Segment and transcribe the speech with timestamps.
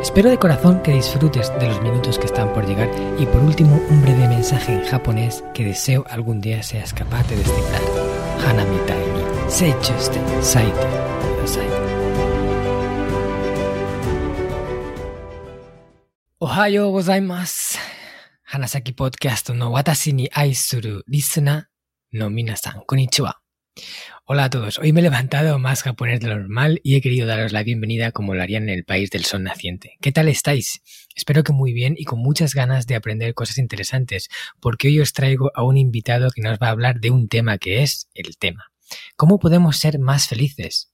[0.00, 2.88] Espero de corazón que disfrutes de los minutos que están por llegar
[3.18, 7.36] y por último un breve mensaje en japonés que deseo algún día seas capaz de
[7.36, 7.82] descifrar.
[8.46, 10.86] Hanami ni seichuste saite.
[16.38, 17.78] Ohayo gozaimasu.
[18.44, 21.68] Hanasaki Podcast no watashi ni aisuru listener
[22.12, 22.82] no minasan.
[22.86, 23.34] Konnichiwa.
[24.24, 27.26] Hola a todos, hoy me he levantado más japonés de lo normal y he querido
[27.26, 29.96] daros la bienvenida como lo harían en el país del sol naciente.
[30.00, 30.82] ¿Qué tal estáis?
[31.14, 34.28] Espero que muy bien y con muchas ganas de aprender cosas interesantes,
[34.60, 37.56] porque hoy os traigo a un invitado que nos va a hablar de un tema
[37.56, 38.66] que es el tema.
[39.16, 40.92] ¿Cómo podemos ser más felices?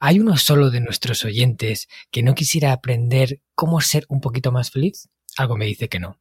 [0.00, 4.70] ¿Hay uno solo de nuestros oyentes que no quisiera aprender cómo ser un poquito más
[4.70, 5.08] feliz?
[5.36, 6.18] Algo me dice que no.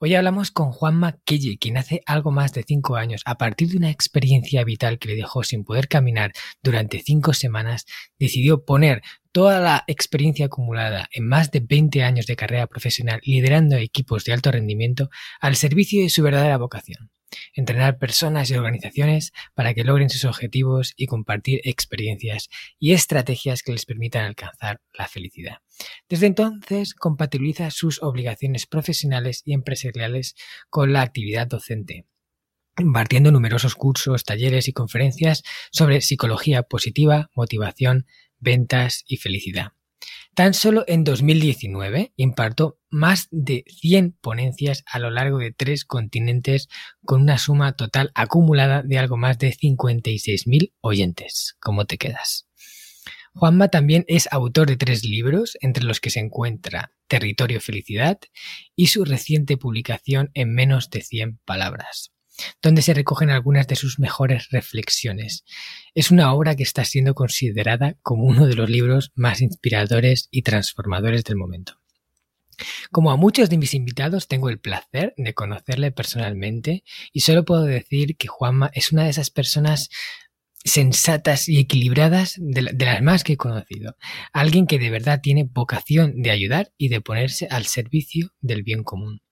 [0.00, 3.76] Hoy hablamos con Juanma Kelly, quien hace algo más de cinco años, a partir de
[3.76, 7.86] una experiencia vital que le dejó sin poder caminar durante cinco semanas,
[8.18, 13.76] decidió poner toda la experiencia acumulada en más de 20 años de carrera profesional liderando
[13.76, 17.10] equipos de alto rendimiento al servicio de su verdadera vocación
[17.54, 22.48] entrenar personas y organizaciones para que logren sus objetivos y compartir experiencias
[22.78, 25.58] y estrategias que les permitan alcanzar la felicidad.
[26.08, 30.34] Desde entonces compatibiliza sus obligaciones profesionales y empresariales
[30.70, 32.06] con la actividad docente
[32.78, 38.06] impartiendo numerosos cursos, talleres y conferencias sobre psicología positiva, motivación,
[38.38, 39.72] ventas y felicidad.
[40.34, 46.68] Tan solo en 2019 impartió más de 100 ponencias a lo largo de tres continentes
[47.04, 51.56] con una suma total acumulada de algo más de 56.000 oyentes.
[51.58, 52.46] ¿Cómo te quedas?
[53.34, 58.18] Juanma también es autor de tres libros, entre los que se encuentra Territorio Felicidad
[58.74, 62.12] y su reciente publicación en menos de 100 palabras
[62.62, 65.44] donde se recogen algunas de sus mejores reflexiones.
[65.94, 70.42] Es una obra que está siendo considerada como uno de los libros más inspiradores y
[70.42, 71.80] transformadores del momento.
[72.90, 77.62] Como a muchos de mis invitados tengo el placer de conocerle personalmente y solo puedo
[77.62, 79.90] decir que Juanma es una de esas personas
[80.64, 83.96] sensatas y equilibradas de, las más que he conocido.
[84.32, 88.84] Alguien que de verdad tiene vocación de ayudar y de ponerse al servicio del bien
[88.84, 89.22] común.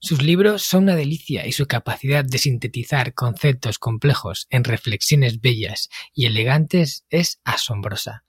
[0.00, 5.88] Sus libros son una delicia y su capacidad de sintetizar conceptos complejos en reflexiones bellas
[6.14, 8.24] y elegantes es asombrosa.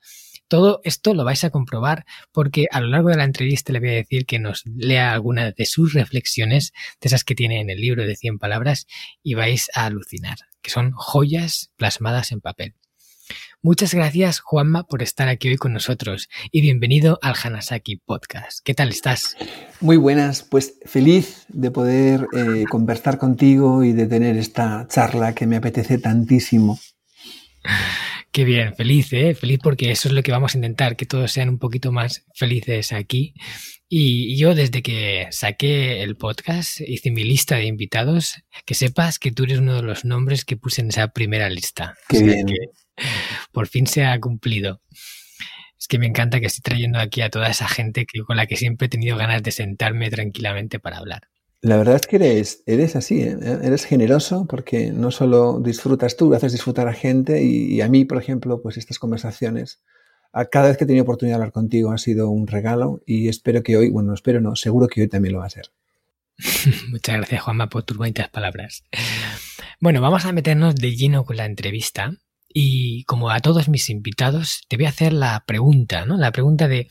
[0.47, 3.89] Todo esto lo vais a comprobar porque a lo largo de la entrevista le voy
[3.89, 7.79] a decir que nos lea alguna de sus reflexiones, de esas que tiene en el
[7.79, 8.87] libro de 100 palabras,
[9.21, 12.75] y vais a alucinar, que son joyas plasmadas en papel.
[13.61, 18.59] Muchas gracias, Juanma, por estar aquí hoy con nosotros y bienvenido al Hanasaki Podcast.
[18.63, 19.35] ¿Qué tal estás?
[19.81, 25.45] Muy buenas, pues feliz de poder eh, conversar contigo y de tener esta charla que
[25.45, 26.79] me apetece tantísimo.
[28.31, 29.33] Qué bien, feliz, ¿eh?
[29.35, 32.25] Feliz porque eso es lo que vamos a intentar, que todos sean un poquito más
[32.35, 33.33] felices aquí.
[33.91, 38.35] Y yo desde que saqué el podcast, hice mi lista de invitados,
[38.65, 41.97] que sepas que tú eres uno de los nombres que puse en esa primera lista.
[42.07, 42.45] Qué bien
[43.51, 44.81] por fin se ha cumplido.
[45.79, 48.47] Es que me encanta que estoy trayendo aquí a toda esa gente que, con la
[48.47, 51.23] que siempre he tenido ganas de sentarme tranquilamente para hablar.
[51.61, 53.37] La verdad es que eres, eres así, ¿eh?
[53.41, 58.17] eres generoso porque no solo disfrutas tú, haces disfrutar a gente y, a mí, por
[58.17, 59.81] ejemplo, pues estas conversaciones,
[60.51, 63.63] cada vez que he tenido oportunidad de hablar contigo ha sido un regalo y espero
[63.63, 65.71] que hoy, bueno, espero no, seguro que hoy también lo va a ser.
[66.89, 68.83] Muchas gracias, Juanma, por tus bonitas palabras.
[69.79, 72.13] Bueno, vamos a meternos de lleno con la entrevista
[72.47, 76.17] y como a todos mis invitados, te voy a hacer la pregunta, ¿no?
[76.17, 76.87] La pregunta de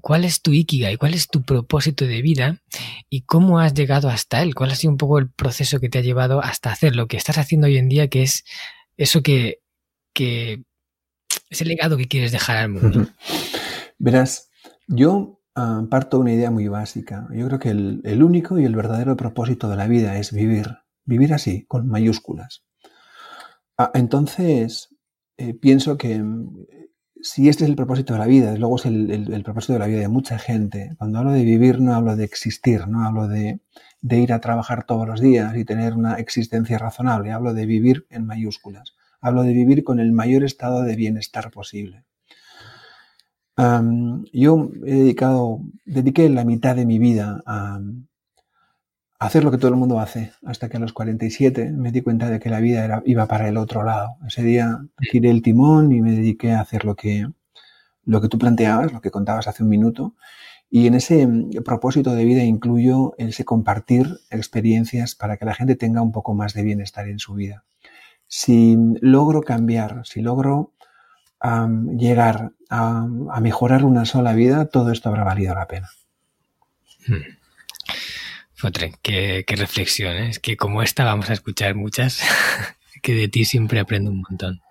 [0.00, 0.96] ¿cuál es tu Ikigai?
[0.96, 2.62] ¿Cuál es tu propósito de vida?
[3.08, 4.54] ¿Y cómo has llegado hasta él?
[4.54, 7.16] ¿Cuál ha sido un poco el proceso que te ha llevado hasta hacer lo que
[7.16, 8.44] estás haciendo hoy en día, que es
[8.96, 9.60] eso que,
[10.12, 10.62] que
[11.50, 13.06] es el legado que quieres dejar al mundo?
[13.98, 14.50] Verás,
[14.88, 17.28] yo ah, parto de una idea muy básica.
[17.32, 21.34] Yo creo que el, único y el verdadero propósito de la vida es vivir, vivir
[21.34, 22.64] así, con mayúsculas.
[23.78, 24.94] Ah, entonces,
[25.36, 26.66] eh, pienso que mm,
[27.22, 30.00] si este es el propósito de la vida, luego es el, propósito de la vida
[30.00, 33.60] de mucha gente, cuando hablo de vivir no hablo de existir, no hablo de,
[34.02, 38.26] ir a trabajar todos los días y tener una existencia razonable, hablo de vivir en
[38.26, 42.04] mayúsculas, hablo de vivir con el mayor estado de bienestar posible.
[44.32, 47.80] yo he dedicado, dediqué la mitad de mi vida a,
[49.20, 52.28] hacer lo que todo el mundo hace, hasta que a los 47 me di cuenta
[52.28, 54.16] de que la vida era, iba para el otro lado.
[54.26, 57.28] Ese día giré el timón y me dediqué a hacer lo que,
[58.04, 60.16] lo que tú planteabas, lo que contabas hace un minuto.
[60.68, 65.76] Y en ese mm, propósito de vida incluyo ese compartir experiencias para que la gente
[65.76, 67.64] tenga un poco más de bienestar en su vida.
[68.34, 70.72] Si logro cambiar, si logro
[71.98, 73.06] llegar a,
[73.42, 75.90] mejorar una sola vida, todo esto habrá valido la pena.
[77.06, 77.36] Hmm.
[78.54, 80.30] Fotre, qué, qué reflexión, ¿eh?
[80.30, 82.22] es que como esta vamos a escuchar muchas,
[83.02, 84.62] que de ti siempre aprendo un montón.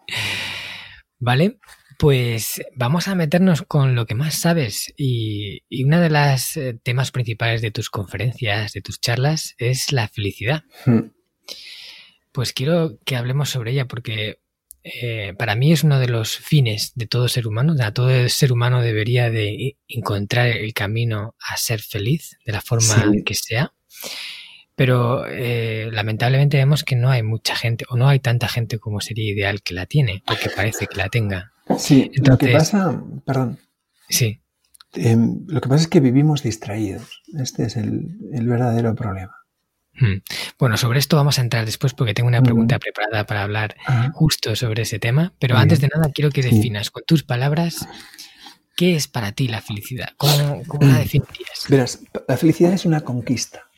[1.20, 1.60] Vale,
[2.00, 6.80] pues vamos a meternos con lo que más sabes y, y uno de los eh,
[6.82, 10.64] temas principales de tus conferencias, de tus charlas, es la felicidad.
[10.88, 11.12] Hmm.
[12.32, 14.40] Pues quiero que hablemos sobre ella porque
[14.84, 17.74] eh, para mí es uno de los fines de todo ser humano.
[17.74, 23.12] O todo ser humano debería de encontrar el camino a ser feliz de la forma
[23.26, 23.74] que sea.
[24.76, 29.02] Pero eh, lamentablemente vemos que no hay mucha gente o no hay tanta gente como
[29.02, 31.52] sería ideal que la tiene o que parece que la tenga.
[31.78, 33.60] Sí, lo que pasa, perdón.
[34.10, 34.42] Sí.
[34.94, 37.22] Em, lo que pasa es que vivimos distraídos.
[37.38, 39.41] Este es el verdadero problema.
[39.94, 40.22] Hmm.
[40.58, 43.76] Bueno, sobre esto vamos a entrar después porque tengo una pregunta preparada para hablar
[44.14, 45.34] justo sobre ese tema.
[45.40, 47.88] Pero antes de nada, quiero que definas con tus palabras
[48.76, 50.10] qué es para ti la felicidad.
[50.18, 51.66] ¿Cómo, la definirías?
[51.70, 53.70] Verás, la felicidad es una conquista.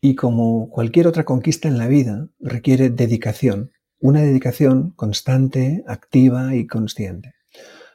[0.00, 3.72] Y como cualquier otra conquista en la vida, requiere dedicación.
[3.98, 7.32] Una dedicación constante, activa y consciente.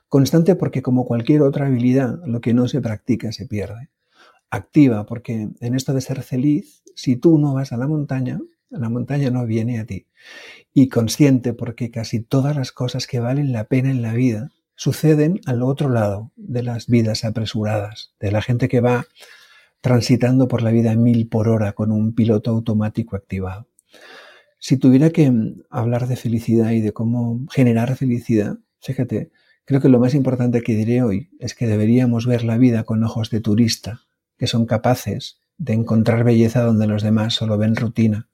[0.08, 3.90] Constante porque como cualquier otra habilidad, lo que no se practica se pierde
[4.50, 8.90] activa, porque en esto de ser feliz, si tú no vas a la montaña, la
[8.90, 10.06] montaña no viene a ti.
[10.74, 15.40] Y consciente, porque casi todas las cosas que valen la pena en la vida suceden
[15.46, 19.06] al otro lado de las vidas apresuradas, de la gente que va
[19.80, 23.68] transitando por la vida mil por hora con un piloto automático activado.
[24.60, 25.32] Si tuviera que
[25.70, 29.32] hablar de felicidad y de cómo generar felicidad, fíjate,
[29.64, 33.02] creo que lo más importante que diré hoy es que deberíamos ver la vida con
[33.06, 34.02] ojos de turista,
[34.38, 38.28] que son capaces de encontrar belleza donde los demás solo ven rutina.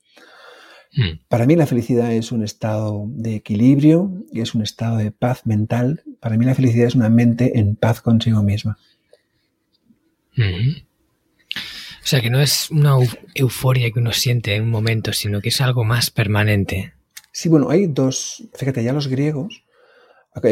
[0.94, 1.20] Hmm.
[1.28, 5.46] Para mí la felicidad es un estado de equilibrio y es un estado de paz
[5.46, 6.04] mental.
[6.22, 8.78] Para mí la felicidad es una mente en paz consigo misma.
[10.38, 10.78] Hmm.
[12.06, 12.98] O sea, que no es una
[13.34, 16.94] euforia que uno siente en un momento, sino que es algo más permanente.
[17.32, 19.66] Sí, bueno, hay dos, fíjate, ya los griegos,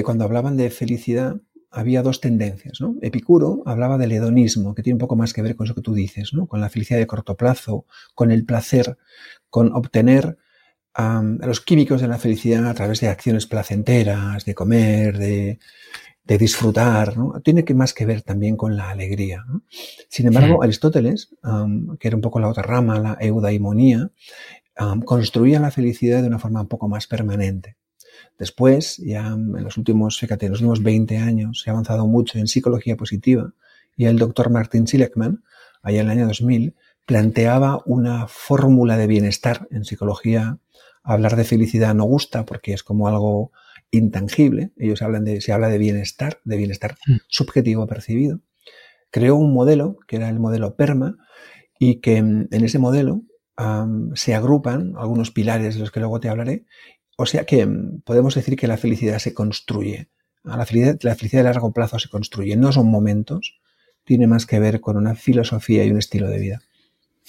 [0.03, 1.37] cuando hablaban de felicidad,
[1.73, 2.79] había dos tendencias.
[2.79, 2.95] ¿no?
[3.01, 5.93] Epicuro hablaba del hedonismo, que tiene un poco más que ver con eso que tú
[5.93, 6.47] dices, ¿no?
[6.47, 8.97] con la felicidad de corto plazo, con el placer,
[9.49, 10.37] con obtener
[10.95, 15.59] los químicos de la felicidad a través de acciones placenteras, de comer, de,
[16.23, 17.17] disfrutar.
[17.17, 17.41] ¿no?
[17.43, 19.43] Tiene que más que ver también con la alegría.
[20.07, 21.35] Sin embargo, Aristóteles,
[21.99, 24.11] que era un poco la otra rama, la eudaimonía,
[25.05, 27.77] construía la felicidad de una forma un poco más permanente.
[28.37, 32.37] Después, ya en los últimos, fíjate, en los últimos 20 años se ha avanzado mucho
[32.39, 33.53] en psicología positiva
[33.95, 35.43] y el doctor Martin Seligman,
[35.81, 36.75] allá en el año 2000,
[37.05, 39.67] planteaba una fórmula de bienestar.
[39.71, 40.57] En psicología,
[41.03, 43.51] hablar de felicidad no gusta porque es como algo
[43.91, 44.71] intangible.
[44.77, 47.17] Ellos hablan de, se habla de bienestar, de bienestar mm.
[47.27, 48.39] subjetivo percibido.
[49.11, 51.17] Creó un modelo, que era el modelo PERMA,
[51.77, 53.23] y que en ese modelo
[54.15, 56.65] se agrupan algunos pilares de los que luego te hablaré
[57.23, 60.09] o sea que mm, podemos decir que la felicidad se construye.
[60.43, 62.55] La felicidad, la felicidad de largo plazo se construye.
[62.55, 63.59] No son momentos,
[64.03, 66.61] tiene más que ver con una filosofía y un estilo de vida.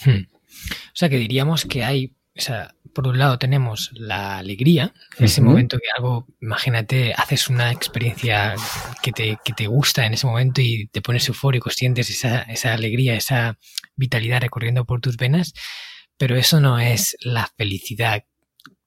[0.05, 0.27] Hmm.
[0.29, 5.41] O sea que diríamos que hay, o sea, por un lado tenemos la alegría, ese
[5.41, 8.55] momento que algo, imagínate, haces una experiencia
[9.03, 12.73] que te, que te gusta en ese momento y te pones eufórico, sientes esa, esa
[12.73, 13.59] alegría, esa
[13.97, 15.55] vitalidad recorriendo por tus venas,
[16.17, 18.25] pero eso no es la felicidad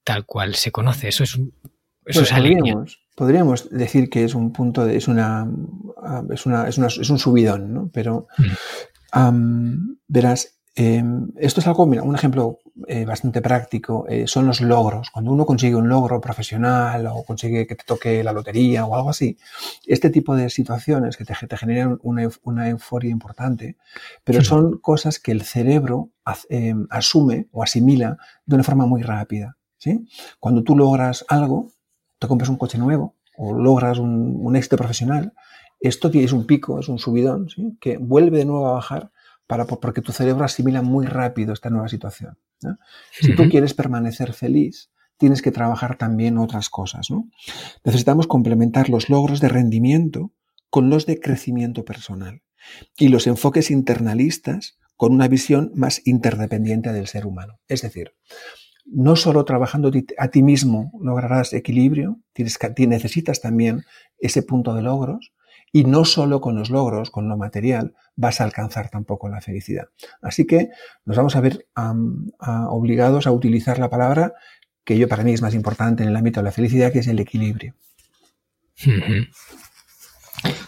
[0.07, 1.09] tal cual se conoce.
[1.09, 1.37] Eso es,
[2.05, 5.45] eso es podríamos, podríamos, decir que es un punto, de, es, una,
[6.31, 7.89] es, una, es, una, es un subidón, ¿no?
[7.91, 8.27] Pero
[9.13, 9.91] mm.
[10.07, 15.09] verás, em, esto es algo, mira, un ejemplo eh, bastante práctico eh, son los logros.
[15.09, 19.09] Cuando uno consigue un logro profesional o consigue que te toque la lotería o algo
[19.09, 19.37] así,
[19.85, 23.75] este tipo de situaciones que te, te generan una, una, euforia importante,
[24.23, 26.11] pero son cosas que el cerebro
[26.47, 29.56] em, asume o asimila de una forma muy rápida.
[30.39, 31.71] Cuando tú logras algo,
[32.19, 35.33] te compras un coche nuevo o logras un, éxito profesional,
[35.79, 37.47] esto es un pico, es un subidón,
[37.79, 39.11] que vuelve de nuevo a bajar
[39.45, 42.37] para, porque tu cerebro asimila muy rápido esta nueva situación.
[43.11, 47.07] Si tú quieres permanecer feliz, tienes que trabajar también otras cosas.
[47.83, 50.31] Necesitamos complementar los logros de rendimiento
[50.69, 52.41] con los de crecimiento personal
[52.97, 57.59] y los enfoques internalistas con una visión más interdependiente del ser humano.
[57.67, 58.13] Es decir,
[58.89, 63.83] no solo trabajando a ti mismo lograrás equilibrio, tienes, necesitas también
[64.17, 65.33] ese punto de logros,
[65.73, 69.89] y no solo con los logros, con lo material, vas a alcanzar tampoco la felicidad.
[70.21, 70.69] Así que
[71.03, 71.67] nos vamos a ver
[72.69, 74.33] obligados a utilizar la palabra
[74.85, 77.07] que yo para mí es más importante en el ámbito de la felicidad, que es
[77.07, 77.75] el equilibrio.
[78.77, 78.85] O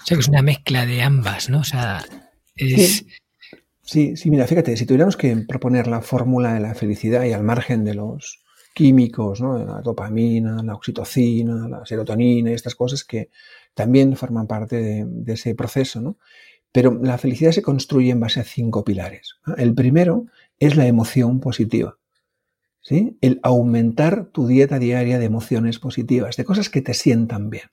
[0.05, 1.59] sea que es una mezcla de ambas, ¿no?
[1.59, 2.03] O sea,
[2.55, 2.97] es...
[2.97, 3.07] Sí,
[3.89, 7.83] sí, mira, fíjate, si tuviéramos que proponer la fórmula de la felicidad y al margen
[7.83, 8.43] de los
[8.73, 9.57] químicos, ¿no?
[9.57, 13.29] la dopamina, la oxitocina, la serotonina, estas cosas que
[13.73, 16.17] también forman parte de, ese proceso, ¿no?
[16.71, 19.39] Pero la felicidad se construye en base a cinco pilares.
[19.57, 20.27] El primero
[20.59, 21.97] es la emoción positiva.
[22.81, 23.17] ¿sí?
[23.21, 27.69] El aumentar tu dieta diaria de emociones positivas, de cosas que te sientan bien.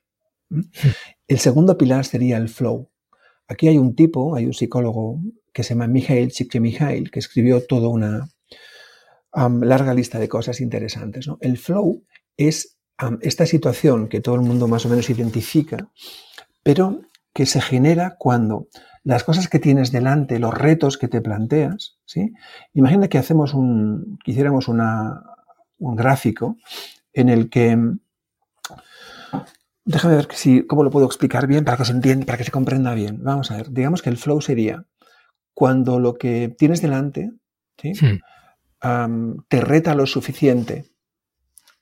[1.27, 2.89] El segundo pilar sería el flow.
[3.47, 5.21] Aquí hay un tipo, hay un psicólogo
[5.57, 8.29] que se llama Mijail Csikszentmihalyi, que escribió toda una
[9.33, 11.27] larga lista de cosas interesantes.
[11.41, 12.03] El flow
[12.37, 12.77] es
[13.21, 15.89] esta situación que todo el mundo más o menos identifica,
[16.61, 17.01] pero
[17.33, 18.67] que se genera cuando
[19.03, 22.33] las cosas que tienes delante, los retos que te planteas, ¿sí?
[22.75, 25.23] Imagina que hacemos un, que hiciéramos una,
[25.79, 26.57] un gráfico
[27.13, 27.75] en el que
[29.85, 32.51] Déjame ver si, cómo lo puedo explicar bien para que se entienda, para que se
[32.51, 33.23] comprenda bien.
[33.23, 34.85] Vamos a ver, digamos que el flow sería
[35.57, 37.31] cuando lo que tienes delante
[37.81, 39.37] hmm.
[39.47, 40.85] te reta lo suficiente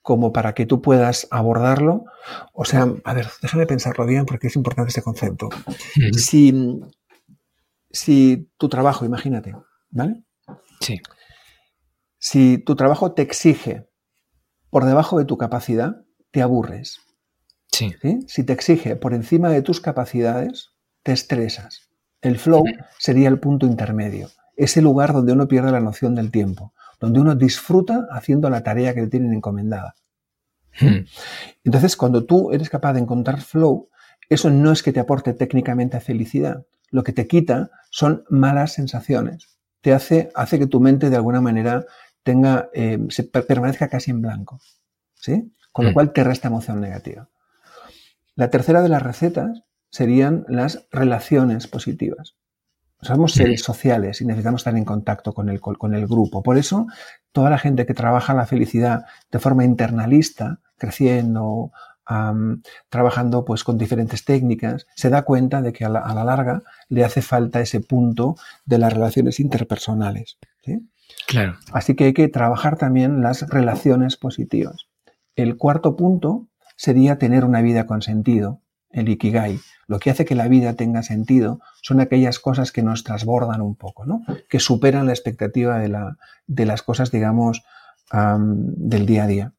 [0.00, 2.06] como para que tú puedas abordarlo.
[2.54, 5.50] O sea, a ver, déjame pensarlo bien porque es importante este concepto.
[5.94, 6.14] Hmm.
[6.14, 6.80] Si,
[7.90, 9.54] si tu trabajo, imagínate,
[9.90, 10.24] ¿vale?
[10.80, 10.98] Sí.
[12.18, 13.90] Si tu trabajo te exige
[14.70, 17.02] por debajo de tu capacidad, te aburres.
[18.26, 20.70] Si te exige por encima de tus capacidades,
[21.02, 21.85] te estresas.
[22.26, 22.64] El flow
[22.98, 27.36] sería el punto intermedio, ese lugar donde uno pierde la noción del tiempo, donde uno
[27.36, 29.94] disfruta haciendo la tarea que le tienen encomendada.
[30.80, 31.06] Hmm.
[31.62, 33.90] Entonces, cuando tú eres capaz de encontrar flow,
[34.28, 36.66] eso no es que te aporte técnicamente felicidad.
[36.90, 39.56] Lo que te quita son malas sensaciones.
[39.80, 41.86] Te hace, hace que tu mente de alguna manera
[42.24, 44.58] tenga, eh, se permanezca casi en blanco.
[45.14, 45.54] ¿sí?
[45.70, 45.94] Con lo hmm.
[45.94, 47.28] cual te resta emoción negativa.
[48.34, 49.62] La tercera de las recetas
[49.96, 52.36] serían las relaciones positivas.
[53.00, 56.42] Somos seres sociales y necesitamos estar en contacto con el, con el grupo.
[56.42, 56.86] Por eso,
[57.32, 61.72] toda la gente que trabaja la felicidad de forma internalista, creciendo,
[62.90, 67.22] trabajando pues con diferentes técnicas, se da cuenta de que a la, larga le hace
[67.22, 68.36] falta ese punto
[68.66, 70.36] de las relaciones interpersonales.
[71.26, 71.56] Claro.
[71.72, 74.88] Así que hay que trabajar también las relaciones positivas.
[75.36, 78.60] El cuarto punto sería tener una vida con sentido,
[78.90, 79.60] el ikigai.
[79.88, 83.76] Lo que hace que la vida tenga sentido son aquellas cosas que nos trasbordan un
[83.76, 84.24] poco, ¿no?
[84.48, 87.62] que superan la expectativa de, la, de las cosas, digamos,
[88.12, 89.52] del día a día.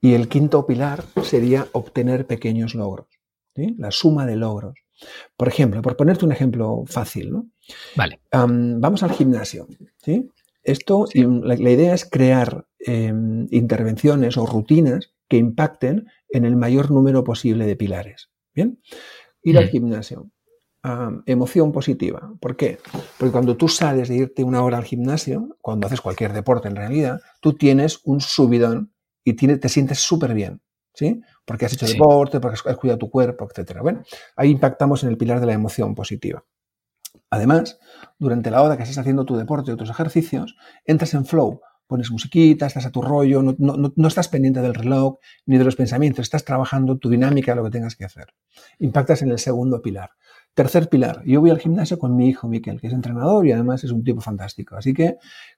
[0.00, 3.08] Y el quinto pilar sería obtener pequeños logros,
[3.54, 4.74] la suma de logros.
[5.36, 7.50] Por ejemplo, por ponerte un ejemplo fácil, ¿no?
[7.96, 8.20] Vale.
[8.32, 9.66] vamos al gimnasio.
[10.02, 10.30] ¿sí?
[10.62, 17.24] Esto, La, idea es crear em, intervenciones o rutinas que impacten en el mayor número
[17.24, 18.30] posible de pilares.
[18.54, 18.80] Bien,
[19.46, 20.30] ir al gimnasio.
[21.26, 22.32] emoción positiva.
[22.40, 22.78] ¿Por qué?
[23.18, 26.76] Porque cuando tú sales de irte una hora al gimnasio, cuando haces cualquier deporte en
[26.76, 28.92] realidad, tú tienes un subidón
[29.24, 30.60] y te sientes súper bien.
[30.94, 31.20] ¿Sí?
[31.44, 33.80] Porque has hecho deporte, porque has cuidado tu cuerpo, etc.
[33.82, 34.02] Bueno,
[34.34, 36.42] ahí impactamos en el pilar de la emoción positiva.
[37.28, 37.78] Además,
[38.18, 42.10] durante la hora que estás haciendo tu deporte o tus ejercicios, entras en flow, pones
[42.10, 46.44] musiquita, estás a tu rollo, no, estás pendiente del reloj ni de los pensamientos, estás
[46.44, 48.26] trabajando tu dinámica, lo que tengas que hacer.
[48.78, 50.10] Impactas en el segundo pilar.
[50.54, 53.84] Tercer pilar, yo voy al gimnasio con mi hijo Miquel, que es entrenador y además
[53.84, 54.76] es un tipo fantástico.
[54.76, 55.16] Así que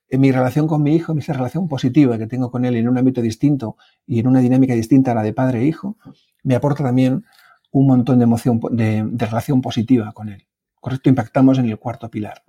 [0.09, 2.99] en mi relación con mi hijo, mi relación positiva que tengo con él en un
[2.99, 5.97] ámbito distinto y en una dinámica distinta a la de padre e hijo,
[6.43, 7.25] me aporta también
[7.71, 10.49] un montón de emoción, de relación positiva con él.
[10.89, 12.43] Correcto, impactamos en el cuarto pilar.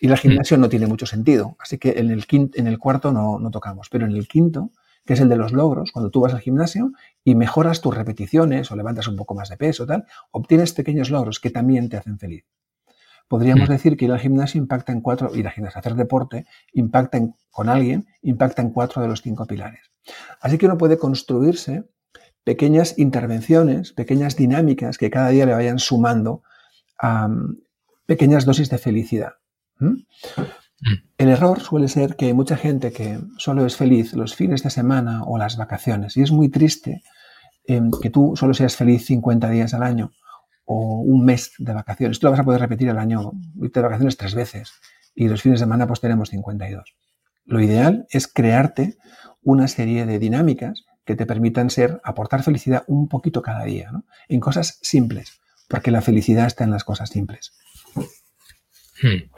[0.00, 3.12] Y el gimnasio no tiene mucho sentido, así que en el, quinto, en el cuarto
[3.12, 4.72] no, no tocamos, pero en el quinto,
[5.04, 6.90] que es el de los logros, cuando tú vas al gimnasio
[7.22, 11.38] y mejoras tus repeticiones o levantas un poco más de peso, tal, obtienes pequeños logros
[11.38, 12.44] que también te hacen feliz.
[13.28, 13.72] Podríamos mm.
[13.72, 17.20] decir que ir al gimnasio impacta en cuatro, ir al gimnasio, hacer deporte, impacta
[17.52, 19.92] con alguien, impacta en cuatro de los cinco pilares.
[20.40, 21.84] Así que uno puede construirse
[22.42, 26.42] pequeñas intervenciones, pequeñas dinámicas que cada día le vayan sumando
[26.98, 27.28] a
[28.06, 29.34] pequeñas dosis de felicidad.
[29.78, 29.94] ¿Mm?
[31.18, 34.70] El error suele ser que hay mucha gente que solo es feliz los fines de
[34.70, 36.16] semana o las vacaciones.
[36.16, 37.02] Y es muy triste
[37.66, 40.12] em, que tú solo seas feliz 50 días al año
[40.64, 42.18] o un mes de vacaciones.
[42.18, 44.72] Tú lo vas a poder repetir al año de vacaciones tres veces.
[45.18, 46.94] y los fines de semana pues tenemos 52.
[47.46, 48.98] Lo ideal es crearte
[49.42, 54.04] una serie de dinámicas que te permitan ser, aportar felicidad un poquito cada día, ¿no?
[54.28, 57.52] En cosas simples, porque la felicidad está en las cosas simples.
[59.02, 59.30] Hmm.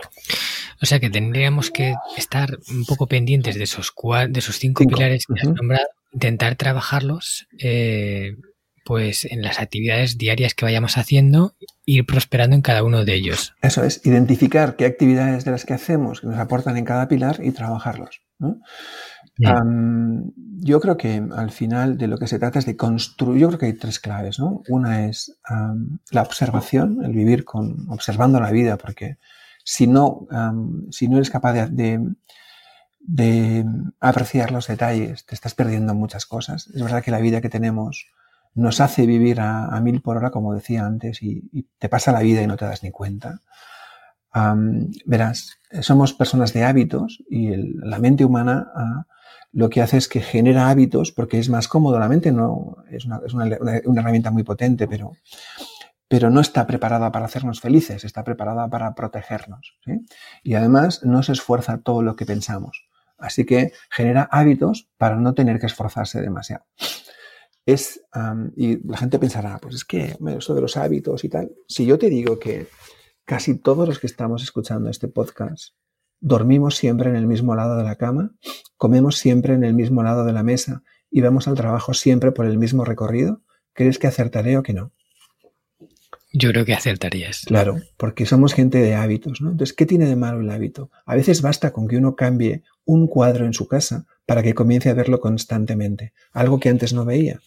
[0.80, 3.92] O sea que tendríamos que estar un poco pendientes de esos,
[4.28, 8.36] de esos cinco, pilares que has nombrado, intentar trabajarlos eh,
[8.88, 13.54] pues en las actividades diarias que vayamos haciendo, ir prosperando en cada uno de ellos.
[13.60, 17.40] Eso es, identificar qué actividades de las que hacemos que nos aportan en cada pilar
[17.42, 18.22] y trabajarlos.
[20.60, 23.58] yo creo que al final de lo que se trata es de construir, yo creo
[23.58, 24.62] que hay tres claves, ¿no?
[24.68, 25.38] Una es
[26.10, 29.18] la observación, el vivir con, observando la vida, porque
[29.70, 30.26] si no,
[30.90, 32.00] si no eres capaz de,
[33.00, 33.66] de,
[34.00, 36.68] apreciar los detalles, te estás perdiendo muchas cosas.
[36.74, 38.06] Es verdad que la vida que tenemos
[38.54, 42.40] nos hace vivir a, mil por hora, como decía antes, y, te pasa la vida
[42.40, 43.42] y no te das ni cuenta.
[45.04, 49.04] verás, somos personas de hábitos y la mente humana ah,
[49.52, 51.98] lo que hace es que genera hábitos porque es más cómodo.
[51.98, 55.12] La mente no es una, es una herramienta muy potente, pero
[56.08, 59.78] pero no está preparada para hacernos felices, está preparada para protegernos.
[60.42, 62.88] Y además no se esfuerza todo lo que pensamos.
[63.18, 66.64] Así que genera hábitos para no tener que esforzarse demasiado.
[67.66, 68.00] Es,
[68.56, 71.52] y la gente pensará, pues es que eso de los hábitos y tal.
[71.66, 72.68] Si yo te digo que
[73.26, 75.74] casi todos los que estamos escuchando este podcast
[76.20, 78.32] dormimos siempre en el mismo lado de la cama,
[78.78, 82.46] comemos siempre en el mismo lado de la mesa y vamos al trabajo siempre por
[82.46, 83.42] el mismo recorrido,
[83.74, 84.92] ¿crees que acertaré o que no?
[86.38, 87.42] Yo creo que acertarías.
[87.46, 89.50] Claro, porque somos gente de hábitos, ¿no?
[89.50, 90.88] Entonces, ¿qué tiene de malo el hábito?
[91.04, 94.88] A veces basta con que uno cambie un cuadro en su casa para que comience
[94.88, 97.40] a verlo constantemente, algo que antes no veía.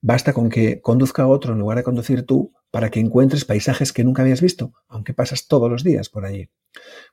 [0.00, 4.04] Basta con que conduzca otro en lugar de conducir tú para que encuentres paisajes que
[4.04, 6.48] nunca habías visto, aunque pasas todos los días por allí.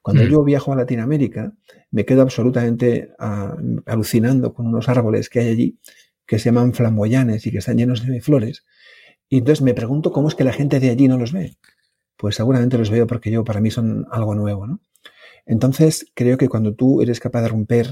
[0.03, 0.27] Cuando mm.
[0.27, 1.53] yo viajo a Latinoamérica,
[1.89, 3.55] me quedo absolutamente ah,
[3.87, 5.79] alucinando con unos árboles que hay allí
[6.27, 8.65] que se llaman flamboyanes y que están llenos de flores
[9.29, 11.57] y entonces me pregunto cómo es que la gente de allí no los ve.
[12.17, 14.79] Pues seguramente los veo porque yo, para mí son algo nuevo, ¿no?
[15.45, 17.87] Entonces creo que cuando tú eres capaz de romper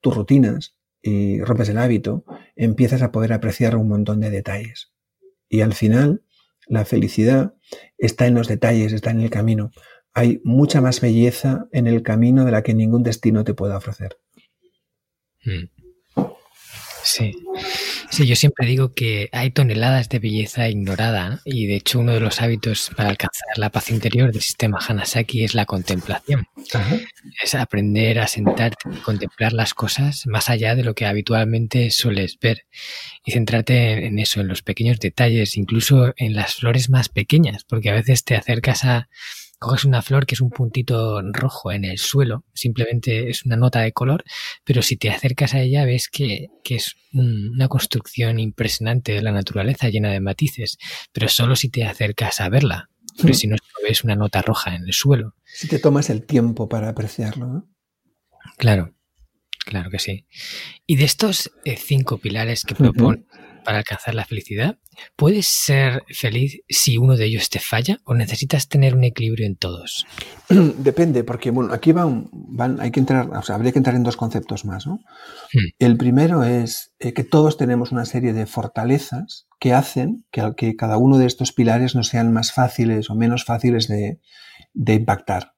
[0.00, 2.24] tus rutinas y rompes el hábito,
[2.56, 4.92] empiezas a poder apreciar un montón de detalles.
[5.48, 6.22] Y al final,
[6.66, 7.54] la felicidad
[7.98, 9.70] está en los detalles, está en el camino.
[10.12, 14.18] Hay mucha más belleza en el camino de la que ningún destino te pueda ofrecer.
[15.44, 15.68] Hmm.
[17.02, 17.32] Sí.
[18.20, 22.20] Sí, yo siempre digo que hay toneladas de belleza ignorada y de hecho uno de
[22.20, 26.46] los hábitos para alcanzar la paz interior del sistema Hanasaki es la contemplación.
[27.42, 32.38] Es aprender a sentarte y contemplar las cosas más allá de lo que habitualmente sueles
[32.38, 32.66] ver
[33.24, 37.88] y centrarte en eso, en los pequeños detalles, incluso en las flores más pequeñas, porque
[37.88, 39.08] a veces te acercas a
[39.60, 43.80] coges una flor que es un puntito rojo en el suelo, simplemente es una nota
[43.80, 44.24] de color,
[44.64, 49.88] pero si te acercas a ella ves que, es una construcción impresionante de la naturaleza
[49.88, 50.78] llena de matices,
[51.12, 54.84] pero solo si te acercas a verla, porque si no ves una nota roja en
[54.84, 55.34] el suelo.
[55.44, 57.46] Si te tomas el tiempo para apreciarlo.
[57.46, 57.68] ¿no?
[58.56, 58.94] Claro,
[59.66, 60.26] claro que sí.
[60.86, 63.26] Y de estos eh, cinco pilares que propone
[63.64, 64.78] para alcanzar la felicidad,
[65.16, 69.56] ¿puedes ser feliz si uno de ellos te falla o necesitas tener un equilibrio en
[69.56, 70.06] todos?
[70.48, 74.02] Depende, porque bueno, aquí van, van, hay que entrar, o sea, habría que entrar en
[74.02, 75.00] dos conceptos más, ¿no?
[75.52, 75.68] Hmm.
[75.78, 80.76] El primero es eh, que todos tenemos una serie de fortalezas que hacen que, que,
[80.76, 84.20] cada uno de estos pilares no sean más fáciles o menos fáciles de,
[84.74, 85.52] impactar.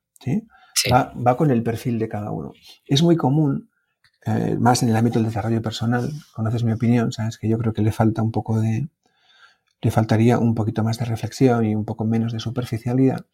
[0.91, 2.53] Va, va, con el perfil de cada uno.
[2.87, 3.69] Es muy común
[4.25, 7.73] eh, más en el ámbito del desarrollo personal, conoces mi opinión, sabes que yo creo
[7.73, 8.89] que le falta un poco de,
[9.83, 13.27] le faltaría un poquito más de reflexión y un poco menos de superficialidad.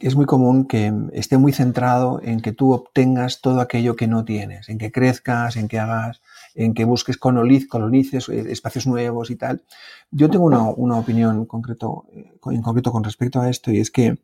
[0.00, 4.24] es muy común que esté muy centrado en que tú obtengas todo aquello que no
[4.24, 6.20] tienes, en que crezcas, en que hagas
[6.58, 9.62] en que busques colonices eh, espacios nuevos y tal.
[10.10, 14.18] Yo tengo una, opinión concreto, eh, en concreto con respecto a esto y es que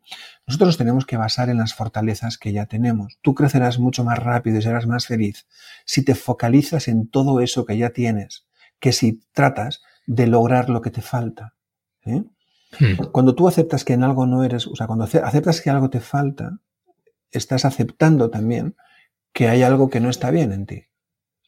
[0.45, 3.17] nosotros nos tenemos que basar en las fortalezas que ya tenemos.
[3.21, 5.47] Tú crecerás mucho más rápido y serás más feliz
[5.85, 8.45] si te focalizas en todo eso que ya tienes
[8.79, 11.53] que si tratas de lograr lo que te falta.
[12.03, 12.25] Hmm.
[13.11, 16.01] Cuando tú aceptas que en algo no eres, o sea, cuando aceptas que algo te
[16.01, 16.59] falta,
[17.31, 18.75] estás aceptando también
[19.33, 20.83] que hay algo que no está bien en ti.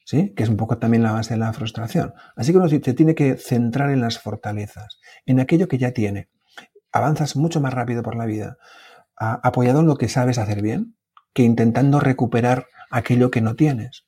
[0.08, 0.34] ¿sí?
[0.36, 2.14] que es un poco también la base de la frustración.
[2.38, 6.30] Así que uno se tiene que centrar en las fortalezas, en aquello que ya tiene.
[6.94, 8.58] Avanzas mucho más rápido por la vida,
[9.18, 10.96] apoyado en lo que sabes hacer bien,
[11.34, 14.07] que intentando recuperar aquello que no tienes.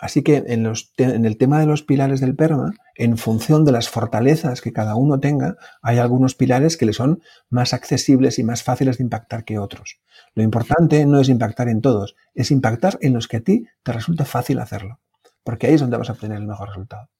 [0.00, 4.62] Así que en, el tema de los pilares del PERMA, en función de las fortalezas
[4.62, 8.96] que cada uno tenga, hay algunos pilares que le son más accesibles y más fáciles
[8.96, 10.00] de impactar que otros.
[10.34, 13.92] Lo importante no es impactar en todos, es impactar en los que a ti te
[13.92, 15.00] resulta fácil hacerlo,
[15.44, 17.10] porque ahí es donde vas a obtener el mejor resultado.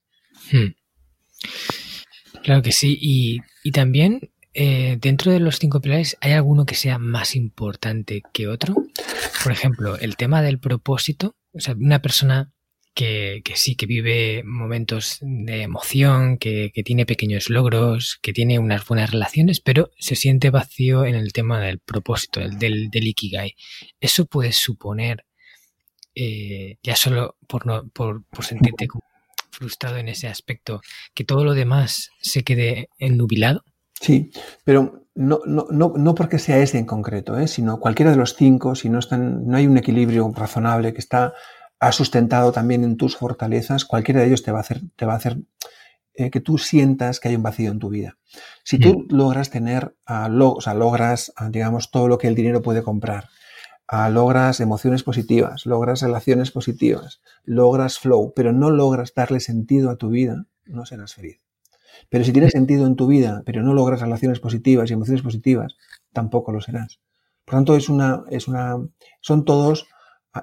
[0.51, 0.73] Hmm.
[2.43, 6.75] Claro que sí, y, y también eh, dentro de los cinco pilares, ¿hay alguno que
[6.75, 8.75] sea más importante que otro?
[9.43, 11.37] Por ejemplo, el tema del propósito.
[11.53, 12.53] O sea, una persona
[12.94, 18.87] que, sí, que vive momentos de emoción, que, que, tiene pequeños logros, que tiene unas
[18.87, 23.55] buenas relaciones, pero se siente vacío en el tema del propósito, del, del, del Ikigai.
[24.00, 25.24] Eso puede suponer,
[26.14, 28.88] eh, ya solo por, no, por, por sentirte
[29.50, 30.81] frustrado en ese aspecto,
[31.14, 33.64] que todo lo demás se quede ennubilado.
[34.00, 34.31] Sí,
[34.64, 37.46] pero no, no, no, no porque sea ese en concreto, ¿eh?
[37.46, 41.35] sino cualquiera de los cinco, si no, están, no hay un equilibrio razonable que está
[41.93, 45.16] sustentado también en tus fortalezas, cualquiera de ellos te va a hacer, te va a
[45.16, 45.38] hacer
[46.14, 48.19] eh, que tú sientas que hay un vacío en tu vida.
[48.64, 49.14] Si tú mm.
[49.14, 53.29] logras tener, uh, o sea, logras, uh, digamos, todo lo que el dinero puede comprar,
[53.90, 59.97] uh, logras emociones positivas, logras relaciones positivas, logras flow, pero no logras darle sentido a
[59.97, 61.40] tu vida, no serás feliz.
[62.09, 65.77] Pero si tienes sentido en tu vida, pero no logras relaciones positivas y emociones positivas,
[66.12, 67.01] tampoco lo serás.
[67.45, 68.77] Por tanto, es una, es una,
[69.21, 69.88] son todos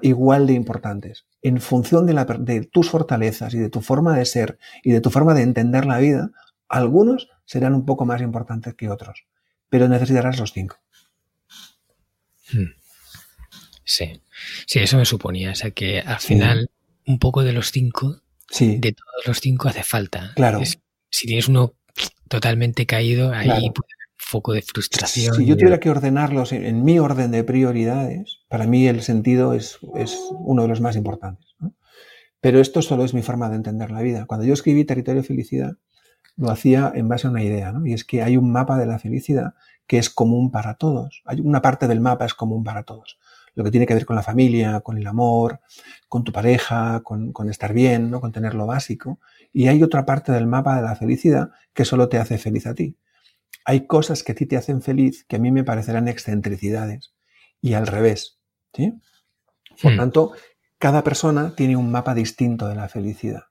[0.02, 1.26] igual de importantes.
[1.42, 5.00] En función de, la, de tus fortalezas y de tu forma de ser y de
[5.00, 6.30] tu forma de entender la vida,
[6.68, 9.24] algunos serán un poco más importantes que otros,
[9.68, 10.76] pero necesitarás los cinco.
[12.52, 12.72] Hmm.
[13.84, 14.20] Sí,
[14.66, 15.52] sí, eso me suponía.
[15.52, 16.70] O sea que al final,
[17.06, 18.20] un poco de los cinco,
[18.50, 18.76] sí.
[18.78, 20.32] de todos los cinco hace falta.
[20.34, 20.60] Claro
[21.10, 21.74] si tienes uno
[22.28, 23.97] totalmente caído, ahí puede
[24.28, 25.34] foco de frustración.
[25.34, 29.78] Si yo tuviera que ordenarlos en, mi orden de prioridades, para mí el sentido es,
[29.94, 31.56] es uno de los más importantes.
[32.40, 34.26] Pero esto solo es mi forma de entender la vida.
[34.26, 35.78] Cuando yo escribí Territorio Felicidad,
[36.36, 37.86] lo hacía en base a una idea, ¿no?
[37.86, 39.54] Y es que hay un mapa de la felicidad
[39.86, 41.22] que es común para todos.
[41.24, 43.18] Hay una parte del mapa es común para todos.
[43.54, 45.60] Lo que tiene que ver con la familia, con el amor,
[46.06, 48.20] con tu pareja, con, con estar bien, ¿no?
[48.20, 49.20] Con tener lo básico.
[49.54, 52.74] Y hay otra parte del mapa de la felicidad que solo te hace feliz a
[52.74, 52.98] ti.
[53.68, 57.12] Hay cosas que a ti te hacen feliz que a mí me parecerán excentricidades
[57.60, 58.38] y al revés.
[58.72, 58.94] ¿sí?
[59.82, 59.96] Por hmm.
[59.98, 60.32] tanto,
[60.78, 63.42] cada persona tiene un mapa distinto de la felicidad.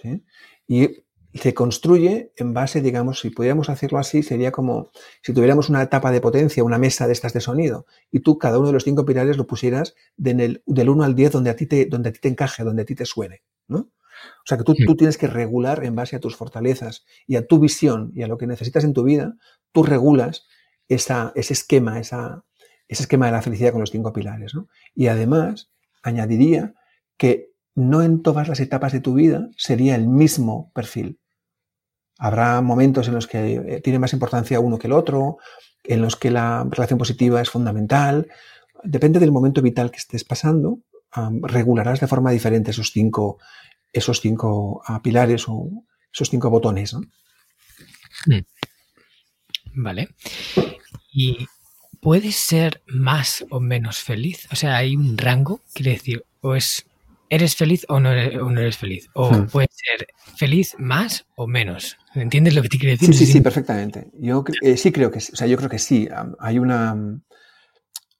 [0.00, 0.24] ¿sí?
[0.68, 4.92] Y se construye en base, digamos, si pudiéramos hacerlo así, sería como
[5.24, 8.60] si tuviéramos una etapa de potencia, una mesa de estas de sonido, y tú cada
[8.60, 11.86] uno de los cinco pilares lo pusieras del 1 al 10 donde a, ti te,
[11.86, 13.42] donde a ti te encaje, donde a ti te suene.
[13.66, 13.90] ¿no?
[14.38, 17.46] O sea que tú, tú, tienes que regular en base a tus fortalezas y a
[17.46, 19.36] tu visión y a lo que necesitas en tu vida,
[19.72, 20.46] tú regulas
[20.88, 22.44] esa, ese esquema, esa,
[22.88, 24.54] ese esquema de la felicidad con los cinco pilares.
[24.54, 24.68] ¿no?
[24.94, 26.74] Y además, añadiría
[27.16, 31.18] que no en todas las etapas de tu vida sería el mismo perfil.
[32.18, 35.38] Habrá momentos en los que eh, tiene más importancia uno que el otro,
[35.82, 38.28] en los que la relación positiva es fundamental.
[38.84, 40.78] Depende del momento vital que estés pasando,
[41.42, 43.38] regularás de forma diferente esos cinco,
[43.94, 45.70] esos cinco pilares o
[46.12, 46.94] esos cinco botones.
[46.94, 47.00] ¿no?
[48.26, 48.40] Mm.
[49.76, 50.08] Vale.
[51.12, 51.46] ¿Y
[52.00, 54.46] puedes ser más o menos feliz?
[54.52, 56.86] O sea, hay un rango, quiere decir, o es
[57.34, 59.08] eres feliz o no eres, o no eres feliz.
[59.14, 59.46] O hmm.
[59.48, 61.96] puedes ser feliz más o menos.
[62.14, 63.14] ¿Entiendes lo que te quiero decir?
[63.14, 64.08] Sí, sí, sí, perfectamente.
[64.18, 65.32] Yo eh, sí creo que sí.
[65.32, 66.08] O sea, yo creo que sí.
[66.38, 66.96] Hay una.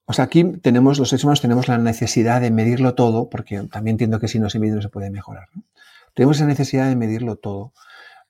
[0.06, 3.94] O sea, aquí tenemos, los seres humanos tenemos la necesidad de medirlo todo, porque también
[3.94, 5.48] entiendo que si no se mide no se puede mejorar.
[6.14, 7.72] Tenemos esa necesidad de medirlo todo.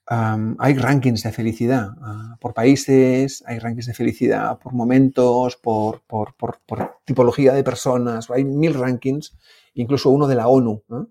[0.06, 6.34] hay rankings de felicidad uh, por países, hay rankings de felicidad por momentos, por, por,
[6.36, 9.36] por, por, tipología de personas, hay mil rankings,
[9.74, 10.82] incluso uno de la ONU.
[10.88, 11.08] ¿no?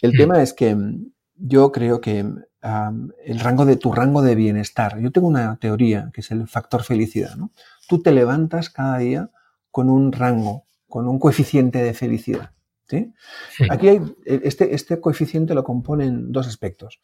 [0.00, 0.16] El mm.
[0.16, 4.98] tema es que mm, yo creo que um, el rango de tu rango de bienestar,
[4.98, 7.36] yo tengo una teoría que es el factor felicidad.
[7.36, 7.50] ¿no?
[7.88, 9.30] Tú te levantas cada día
[9.74, 12.52] con un rango, con un coeficiente de felicidad.
[12.88, 13.12] ¿sí?
[13.68, 17.00] Aquí hay, e, este, este coeficiente lo componen dos aspectos.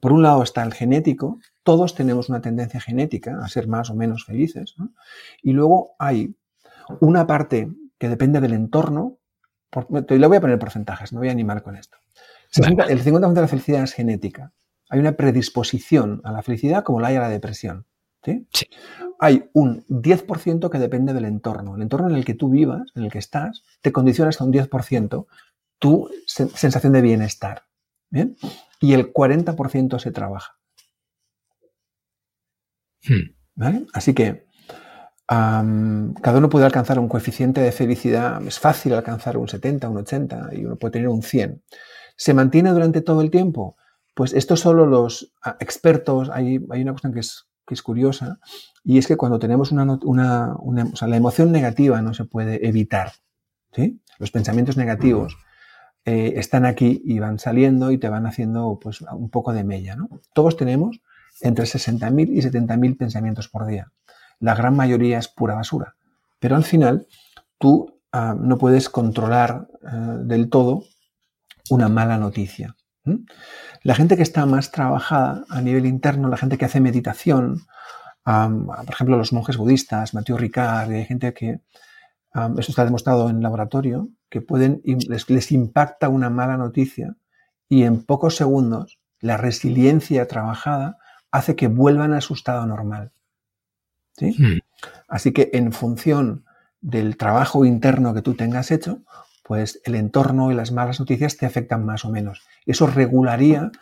[0.00, 3.94] Por un lado está el genético, todos tenemos una tendencia genética a ser más o
[3.94, 4.92] menos felices, ¿no?
[5.40, 6.34] y luego hay
[6.98, 9.18] una parte que depende del entorno,
[9.70, 11.98] por, te le voy a poner porcentajes, no voy a animar con esto.
[12.88, 14.52] El 50% de la felicidad es genética.
[14.88, 17.86] Hay una predisposición a la felicidad como la hay a la depresión.
[18.24, 18.46] ¿Sí?
[18.52, 18.66] sí
[19.20, 21.76] hay un 10% que depende del entorno.
[21.76, 24.52] El entorno en el que tú vivas, en el que estás, te condiciona hasta un
[24.52, 25.26] 10%
[25.78, 27.64] tu sensación de bienestar.
[28.08, 28.36] ¿bien?
[28.80, 30.56] Y el 40% se trabaja.
[33.06, 33.34] Hmm.
[33.54, 33.86] ¿Vale?
[33.92, 34.46] Así que
[35.26, 38.44] cada uno puede alcanzar un coeficiente de felicidad.
[38.46, 41.62] Es fácil alcanzar un 70, un 80 y uno puede tener un 100.
[42.16, 43.76] ¿Se mantiene durante todo el tiempo?
[44.14, 48.40] Pues esto solo los ah, expertos, hay, hay una cuestión que es, que es curiosa,
[48.82, 50.54] y es que cuando tenemos una, una,
[50.92, 53.12] o sea, la emoción negativa no se puede evitar.
[53.72, 54.02] ¿sí?
[54.18, 55.38] Los pensamientos negativos
[56.04, 59.94] eh, están aquí y van saliendo y te van haciendo pues, un poco de mella.
[59.94, 60.08] ¿no?
[60.34, 61.00] Todos tenemos
[61.42, 63.92] entre 60.000 y 70.000 pensamientos por día.
[64.40, 65.94] La gran mayoría es pura basura.
[66.40, 67.06] Pero al final
[67.56, 70.82] tú ah, no puedes controlar eh, del todo
[71.70, 72.74] una mala noticia.
[73.82, 77.62] La gente que está más trabajada a nivel interno, la gente que hace meditación,
[78.24, 81.60] por ejemplo, los monjes budistas, Mathieu Ricard, hay gente que,
[82.58, 87.16] eso está demostrado en laboratorio, que pueden, les, les, impacta una mala noticia
[87.68, 90.98] y en pocos segundos la resiliencia trabajada
[91.30, 93.12] hace que vuelvan a su estado normal.
[94.16, 94.34] ¿sí?
[94.38, 94.58] Hmm.
[95.08, 96.44] Así que en función
[96.80, 99.02] del trabajo interno que tú tengas hecho,
[99.50, 102.46] pues el entorno y las malas noticias te afectan más o menos.
[102.66, 103.72] Eso regularía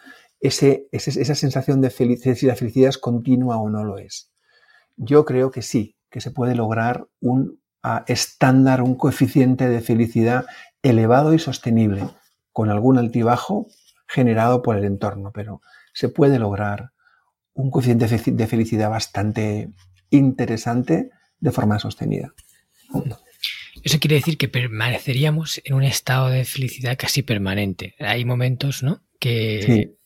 [0.41, 4.33] ese, esa sensación de felicidad, si la felicidad es continua o no lo es.
[4.97, 10.47] Yo creo que sí, que se puede lograr un ah, estándar, un coeficiente de felicidad
[10.81, 12.09] elevado y sostenible,
[12.51, 13.67] con algún altibajo
[14.07, 15.61] generado por el entorno, pero
[15.93, 16.93] se puede lograr
[17.53, 19.71] un coeficiente de felicidad bastante
[20.09, 22.33] interesante de forma sostenida.
[23.85, 27.95] Eso quiere decir que permaneceríamos en un estado de felicidad casi permanente.
[27.99, 29.03] Hay momentos, ¿no?
[29.19, 29.97] Que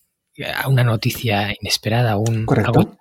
[0.68, 2.96] una noticia inesperada, un algo,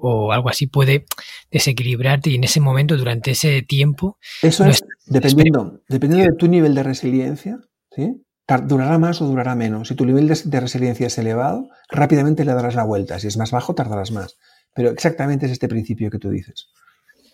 [0.00, 1.06] o algo así puede
[1.50, 4.18] desequilibrarte y en ese momento, durante ese tiempo.
[4.42, 7.58] Eso es dependiendo, dependiendo de tu nivel de resiliencia,
[7.90, 8.20] ¿sí?
[8.66, 9.88] Durará más o durará menos.
[9.88, 13.18] Si tu nivel de resiliencia es elevado, rápidamente le darás la vuelta.
[13.18, 14.36] Si es más bajo, tardarás más.
[14.74, 16.66] Pero exactamente es este principio que tú dices.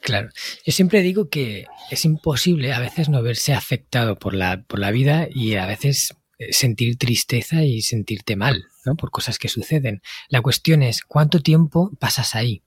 [0.00, 0.30] Claro,
[0.64, 4.90] yo siempre digo que es imposible a veces no verse afectado por la, por la
[4.90, 8.96] vida y a veces eh, sentir tristeza y sentirte mal, ¿no?
[8.96, 10.00] Por cosas que suceden.
[10.28, 12.62] La cuestión es, ¿cuánto tiempo pasas ahí?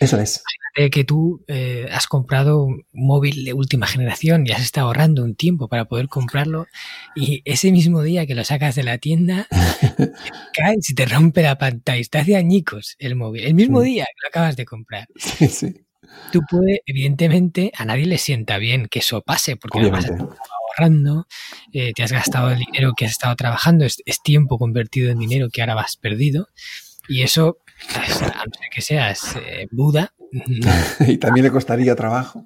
[0.00, 0.42] Eso es.
[0.76, 5.24] Imagínate que tú eh, has comprado un móvil de última generación y has estado ahorrando
[5.24, 6.68] un tiempo para poder comprarlo
[7.16, 9.46] y ese mismo día que lo sacas de la tienda,
[10.54, 14.20] caes y te rompe la pantalla, te hace añicos el móvil, el mismo día que
[14.22, 15.08] lo acabas de comprar.
[15.16, 15.87] Sí, sí
[16.32, 21.26] tú puedes, evidentemente, a nadie le sienta bien que eso pase, porque además estás ahorrando,
[21.72, 25.48] eh, te has gastado el dinero que has estado trabajando, es, tiempo convertido en dinero
[25.50, 26.48] que ahora vas perdido,
[27.08, 27.58] y eso,
[27.92, 30.12] pues, a no ser que seas eh, Buda.
[31.06, 32.44] y también le costaría trabajo.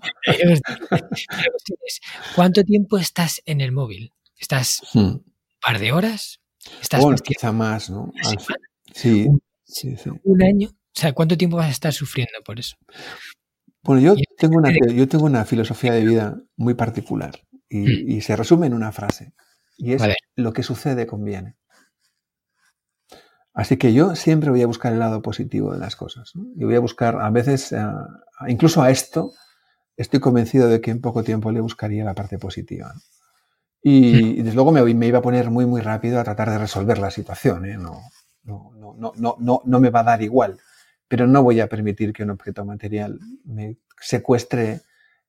[2.36, 4.12] ¿Cuánto tiempo estás en el móvil?
[4.38, 4.98] ¿Estás hmm.
[4.98, 5.24] un
[5.60, 6.40] par de horas?
[6.80, 8.12] ¿Estás bueno, quizá más, ¿no?
[8.94, 9.26] Sí,
[9.64, 10.10] sí, sí.
[10.22, 10.68] ¿Un año?
[10.68, 12.76] O sea, ¿cuánto tiempo vas a estar sufriendo por eso?
[13.84, 17.32] Bueno, yo tengo, una, yo tengo una filosofía de vida muy particular
[17.68, 18.20] y, mm.
[18.20, 19.32] se resume en una frase.
[19.76, 20.02] Y es
[20.36, 21.56] lo que sucede conviene.
[23.54, 26.32] Así que yo siempre voy a buscar el lado positivo de las cosas.
[26.56, 27.74] Y voy a buscar, a veces,
[28.46, 29.32] incluso a esto,
[29.96, 32.94] estoy convencido de que en poco tiempo le buscaría la parte positiva.
[33.82, 34.44] Y, mm.
[34.44, 37.10] desde luego me, me, iba a poner muy, muy rápido a tratar de resolver la
[37.10, 37.64] situación.
[37.66, 37.76] ¿eh?
[37.76, 38.00] No,
[38.44, 40.56] no, no, no, no, no me va a dar igual
[41.12, 44.80] pero no voy a permitir que un objeto material me secuestre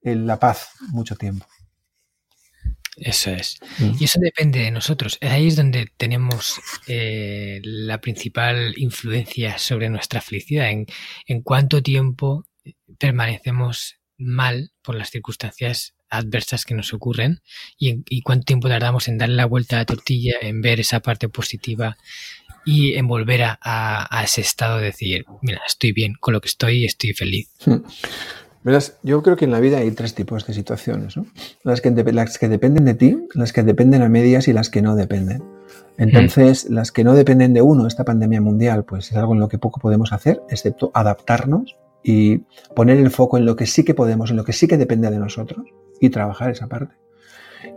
[0.02, 1.46] la paz mucho tiempo.
[2.96, 3.58] Eso es.
[3.80, 3.92] Mm.
[4.00, 5.18] Y eso depende de nosotros.
[5.20, 10.86] Ahí es donde tenemos eh, la principal influencia sobre nuestra felicidad, en,
[11.28, 12.48] en cuánto tiempo
[12.98, 17.42] permanecemos mal por las circunstancias adversas que nos ocurren
[17.78, 21.02] y, y, cuánto tiempo tardamos en darle la vuelta a la tortilla, en ver esa
[21.02, 21.98] parte positiva
[22.66, 26.80] y en volver a, ese estado de decir, mira, estoy bien con lo que estoy
[26.80, 27.50] y estoy feliz.
[27.66, 27.84] Hmm.
[28.64, 31.26] Verás, yo creo que en la vida hay tres tipos de situaciones, ¿no?
[31.64, 34.82] Las que, las que dependen de ti, las que dependen a medias y las que
[34.82, 35.44] no dependen.
[35.98, 36.74] Entonces, hmm.
[36.74, 39.58] las que no dependen de uno, esta pandemia mundial, pues es algo en lo que
[39.58, 42.40] poco podemos hacer, excepto adaptarnos y
[42.76, 45.10] poner el foco en lo que sí que podemos, en lo que sí que depende
[45.10, 45.66] de nosotros
[46.00, 46.96] y trabajar esa parte.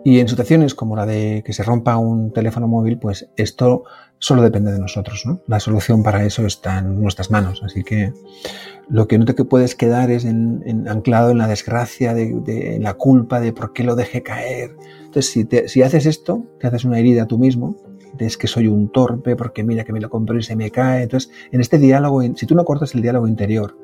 [0.07, 3.83] Y en situaciones como la de que se rompa un teléfono móvil, pues esto
[4.21, 5.41] solo depende de nosotros, ¿no?
[5.49, 8.13] La solución para eso está en nuestras manos, así que
[8.89, 12.95] lo que no te puedes quedar es en, anclado en la desgracia, de, en la
[12.95, 14.77] culpa de por qué lo dejé caer.
[15.07, 17.75] Entonces, si, si haces esto, te haces una herida tú mismo,
[18.17, 21.03] es que soy un torpe porque mira que me lo compré y se me cae.
[21.03, 23.77] Entonces, en este diálogo, si tú no cortas el diálogo interior,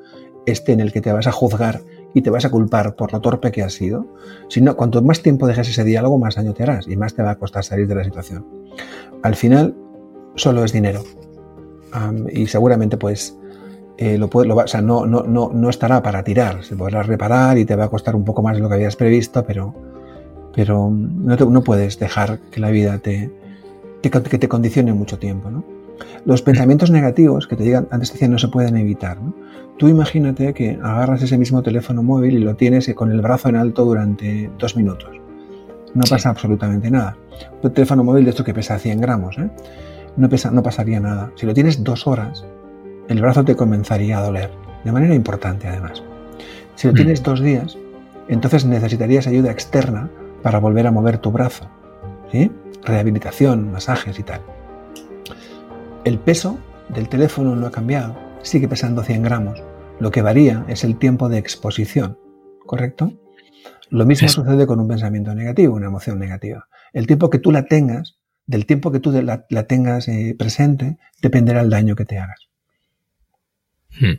[0.46, 1.82] este en el que te vas a juzgar
[2.14, 4.06] y te vas a culpar por lo torpe que has sido,
[4.48, 7.32] sino cuanto más tiempo dejes ese diálogo, más daño te harás y más te va
[7.32, 8.46] a costar salir de la situación.
[9.22, 9.74] Al final,
[10.34, 11.02] solo es dinero.
[12.32, 13.38] y seguramente, pues,
[13.98, 14.28] eh, lo,
[14.66, 16.64] sea, no, no, no, no, estará para tirar.
[16.64, 18.96] Se podrá reparar y te va a costar un poco más de lo que habías
[18.96, 19.74] previsto, pero,
[20.54, 23.30] pero no, no puedes dejar que la vida te,
[24.00, 25.50] que te condicionen mucho tiempo.
[26.24, 29.18] Los pensamientos negativos que te digan, antes decían, no se pueden evitar.
[29.82, 33.56] Tú imagínate que agarras ese mismo teléfono móvil y lo tienes con el brazo en
[33.56, 35.10] alto durante dos minutos.
[35.92, 37.16] No pasa absolutamente nada.
[37.60, 39.50] Un teléfono móvil de esto que pesa 100 gramos, ¿eh?
[40.16, 41.32] no, pesa, no pasaría nada.
[41.34, 42.44] Si lo tienes dos horas,
[43.08, 44.52] el brazo te comenzaría a doler,
[44.84, 46.00] de manera importante además.
[46.76, 46.96] Si lo mm.
[46.96, 47.76] tienes dos días,
[48.28, 50.08] entonces necesitarías ayuda externa
[50.44, 51.68] para volver a mover tu brazo.
[52.30, 52.52] ¿sí?
[52.84, 54.42] Rehabilitación, masajes y tal.
[56.04, 56.56] El peso
[56.88, 59.71] del teléfono no ha cambiado, sigue pesando 100 gramos.
[60.00, 62.18] Lo que varía es el tiempo de exposición,
[62.66, 63.12] ¿correcto?
[63.90, 66.66] Lo mismo sucede con un pensamiento negativo, una emoción negativa.
[66.92, 71.60] El tiempo que tú la tengas, del tiempo que tú la, tengas eh, presente, dependerá
[71.60, 72.48] el daño que te hagas.
[74.00, 74.14] Hmm.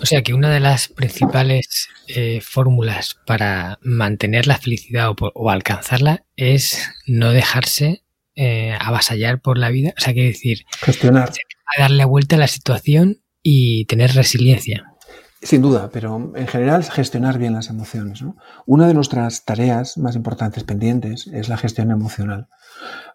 [0.00, 6.24] O sea que una de las principales eh, fórmulas para mantener la felicidad o, alcanzarla
[6.36, 8.02] es no dejarse
[8.34, 9.94] eh, avasallar por la vida.
[9.96, 11.32] O sea, que decir, gestionar.
[11.78, 14.94] Darle vuelta a la situación y tener resiliencia.
[15.42, 18.24] Sin duda, pero en general gestionar bien las emociones.
[18.64, 22.48] Una de nuestras tareas más importantes pendientes es la gestión emocional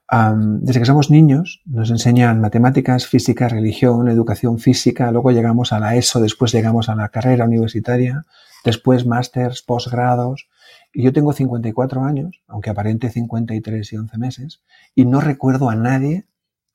[0.10, 5.96] desde que somos niños nos enseñan matemáticas, física, religión, educación física, luego llegamos a la
[5.96, 8.26] ESO, después llegamos a la carrera universitaria,
[8.63, 10.48] después másters, posgrados.
[10.94, 14.62] Y yo tengo 54 años, aunque aparente 53 y 11 meses,
[14.96, 16.26] y no recuerdo a nadie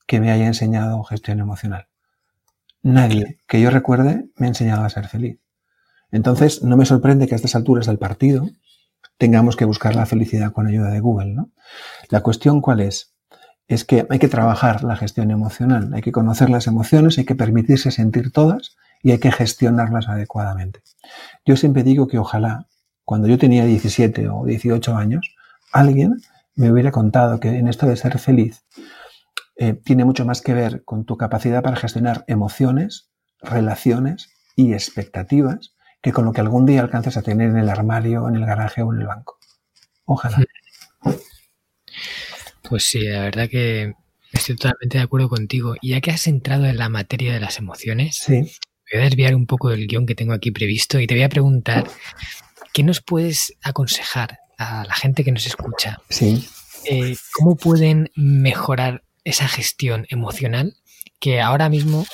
[0.07, 1.87] que me haya enseñado gestión emocional.
[2.83, 5.38] Nadie que yo recuerde me ha enseñado a ser feliz.
[6.11, 8.49] Entonces, no me sorprende que a estas alturas del partido
[9.18, 11.33] tengamos que buscar la felicidad con ayuda de Google.
[11.33, 11.51] ¿no?
[12.11, 13.12] La cuestión cuál es?
[13.68, 17.35] es que hay que trabajar la gestión emocional, hay que conocer las emociones, hay que
[17.35, 20.83] permitirse sentir todas y hay que gestionarlas adecuadamente.
[21.45, 22.66] Yo siempre digo que ojalá,
[23.05, 25.35] cuando yo tenía 17 o 18 años,
[25.73, 26.21] alguien
[26.55, 28.62] me hubiera contado que en esto de ser feliz
[29.62, 35.77] eh, tiene mucho más que ver con tu capacidad para gestionar emociones, relaciones y expectativas
[36.03, 38.83] que con lo que algún día alcances a tener en el armario, en el garaje
[38.83, 39.38] o en el banco.
[40.05, 40.44] Ojalá.
[42.68, 43.92] Pues sí, la verdad que
[44.33, 45.75] estoy totalmente de acuerdo contigo.
[45.83, 48.48] Y ya que has entrado en la materia de las emociones, voy
[48.94, 51.87] a desviar un poco del guion que tengo aquí previsto y te voy a preguntar,
[52.72, 56.01] ¿qué nos puedes aconsejar a la gente que nos escucha?
[56.09, 56.48] Sí.
[56.88, 60.77] Eh, ¿Cómo pueden mejorar esa gestión emocional
[61.19, 62.07] que ahora mismo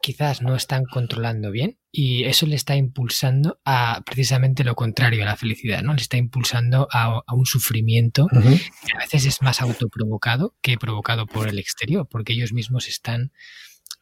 [0.00, 5.26] quizás no están controlando bien y eso le está impulsando a precisamente lo contrario a
[5.26, 5.92] la felicidad, ¿no?
[5.92, 11.48] Le está impulsando a, un sufrimiento que a veces es más autoprovocado que provocado por
[11.48, 13.32] el exterior, porque ellos mismos están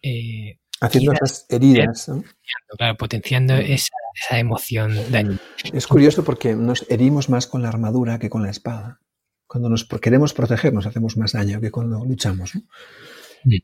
[0.03, 2.11] eh, haciendo esas heridas,
[2.77, 3.91] claro, potenciando esa,
[4.33, 5.41] emoción dañina.
[5.73, 9.00] Es curioso porque nos herimos más con la armadura que con la espada.
[9.51, 12.53] Cuando nos queremos proteger nos hacemos más daño que cuando luchamos.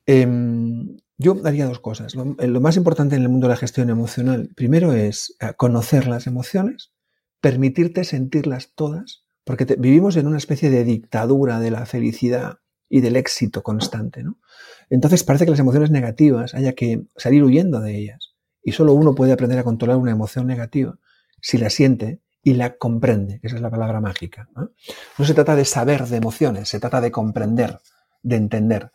[0.04, 2.16] Em, yo haría dos cosas.
[2.40, 6.08] Eh, lo, más importante en el mundo de la gestión emocional, primero es eh, conocer
[6.08, 6.92] las emociones,
[7.40, 13.14] permitirte sentirlas todas, porque vivimos en una especie de dictadura de la felicidad y del
[13.14, 14.24] éxito constante.
[14.24, 14.40] ¿no?
[14.90, 18.34] Entonces parece que las emociones negativas haya que salir huyendo de ellas.
[18.60, 20.98] Y solo uno puede aprender a controlar una emoción negativa
[21.40, 24.48] si la siente y la comprende, esa es la palabra mágica.
[24.54, 27.80] no se trata de saber de emociones, se trata de comprender,
[28.22, 28.92] de entender.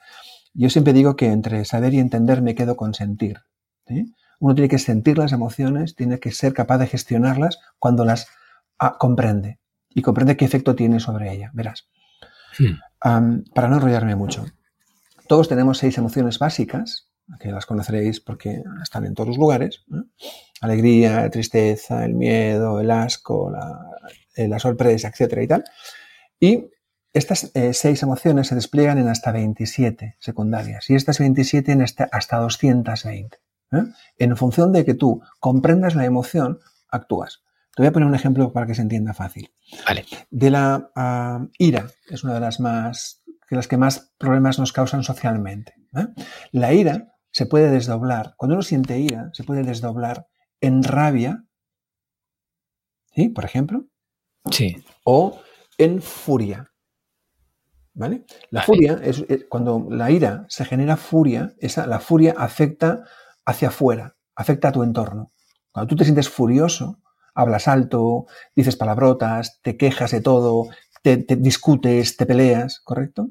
[0.54, 3.42] Yo siempre digo que entre saber y entender me quedo con sentir.
[4.40, 8.30] Uno tiene que sentir las emociones, tiene que ser capaz de gestionarlas cuando las
[8.80, 9.60] ah, comprende
[9.90, 11.52] y comprende qué efecto tiene sobre ella.
[11.54, 11.90] Verás.
[12.58, 13.44] Hmm.
[13.54, 14.46] para no enrollarme mucho,
[15.28, 19.84] todos tenemos seis emociones básicas, que las conoceréis porque están en todos los lugares.
[20.62, 23.80] Alegría, tristeza, el miedo, el asco, la,
[24.36, 25.64] eh, la sorpresa, etcétera y tal.
[26.40, 26.66] Y
[27.14, 32.38] estas eh, seis emociones se despliegan en hasta 27 secundarias y estas 27 en hasta,
[32.38, 33.38] 220.
[33.74, 33.78] ¿eh?
[34.18, 37.44] En función de que tú comprendas la emoción, actúas.
[37.76, 39.54] Te voy a poner un ejemplo para que se entienda fácil.
[39.86, 40.06] Vale.
[40.30, 44.72] De la ah, ira, es una de las más que las que más problemas nos
[44.72, 45.76] causan socialmente.
[45.94, 46.08] ¿eh?
[46.54, 50.28] La ira se puede desdoblar, cuando uno siente ira, se puede desdoblar
[50.60, 51.46] en rabia,
[53.16, 53.30] ¿sí?
[53.30, 53.86] Por ejemplo.
[54.50, 54.84] Sí.
[55.04, 55.40] O
[55.78, 56.72] en furia.
[57.94, 58.26] ¿Vale?
[58.52, 63.04] La furia es, cuando la ira se genera furia, esa, la furia afecta
[63.46, 65.34] hacia afuera, afecta a tu entorno.
[65.72, 67.00] Cuando tú te sientes furioso,
[67.34, 70.70] hablas alto, dices palabrotas, te quejas de todo,
[71.02, 73.30] te, discutes, te peleas, ¿correcto?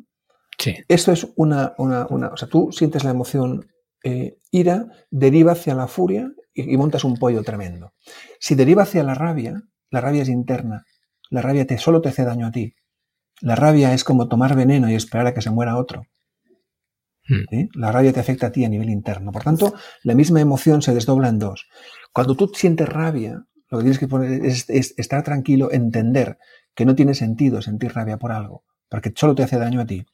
[0.58, 0.76] Sí.
[0.88, 3.66] Eso es una, una, o sea, tú sientes la emoción
[4.04, 7.92] eh, ira, deriva hacia la furia y, y, montas un pollo tremendo.
[8.38, 10.84] Si deriva hacia la rabia, la rabia es interna,
[11.30, 12.74] la rabia te, solo te hace daño a ti.
[13.40, 16.04] La rabia es como tomar veneno y esperar a que se muera otro.
[17.26, 17.68] Hmm.
[17.74, 19.30] La rabia te afecta a ti a nivel interno.
[19.30, 21.68] Por tanto, la misma emoción se desdobla en dos.
[22.12, 26.38] Cuando tú sientes rabia, lo que tienes que poner es, estar tranquilo, entender
[26.74, 30.04] que no tiene sentido sentir rabia por algo, porque solo te hace daño a ti.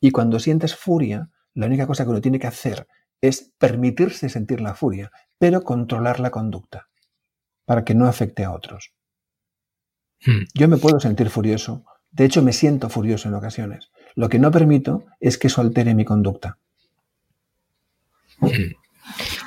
[0.00, 2.88] Y cuando sientes furia, la única cosa que uno tiene que hacer
[3.28, 6.88] es permitirse sentir la furia, pero controlar la conducta,
[7.64, 8.92] para que no afecte a otros.
[10.24, 10.44] Hmm.
[10.54, 13.90] Yo me puedo sentir furioso, de hecho me siento furioso en ocasiones.
[14.14, 16.58] Lo que no permito es que eso altere mi conducta.
[18.38, 18.74] Hmm.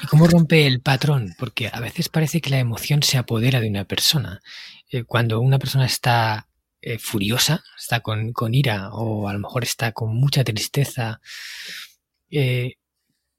[0.04, 1.36] ¿Y cómo rompe el patrón?
[1.38, 4.42] Porque a veces parece que la emoción se apodera de una persona.
[4.90, 6.48] Eh, cuando una persona está
[6.82, 11.22] eh, furiosa, está con, ira o a lo mejor está con mucha tristeza,
[12.30, 12.76] eh,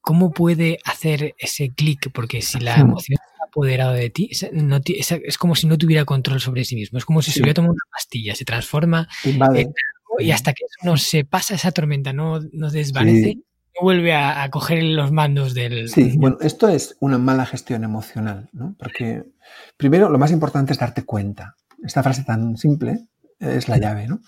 [0.09, 2.11] ¿cómo puede hacer ese clic?
[2.14, 6.40] Porque si la emoción se ha apoderado de ti, es como si no tuviera control
[6.40, 6.96] sobre sí mismo.
[6.96, 9.06] Es como si se hubiera tomado una pastilla, se transforma
[10.18, 13.40] y hasta que no se pasa esa tormenta, no, no desvanece,
[13.82, 15.90] vuelve a, coger los mandos del...
[15.90, 18.76] Sí, bueno, esto es una mala gestión emocional, ¿no?
[18.78, 19.24] Porque
[19.76, 21.54] primero lo más importante es darte cuenta.
[21.84, 24.20] Esta frase tan simple es la llave, ¿no?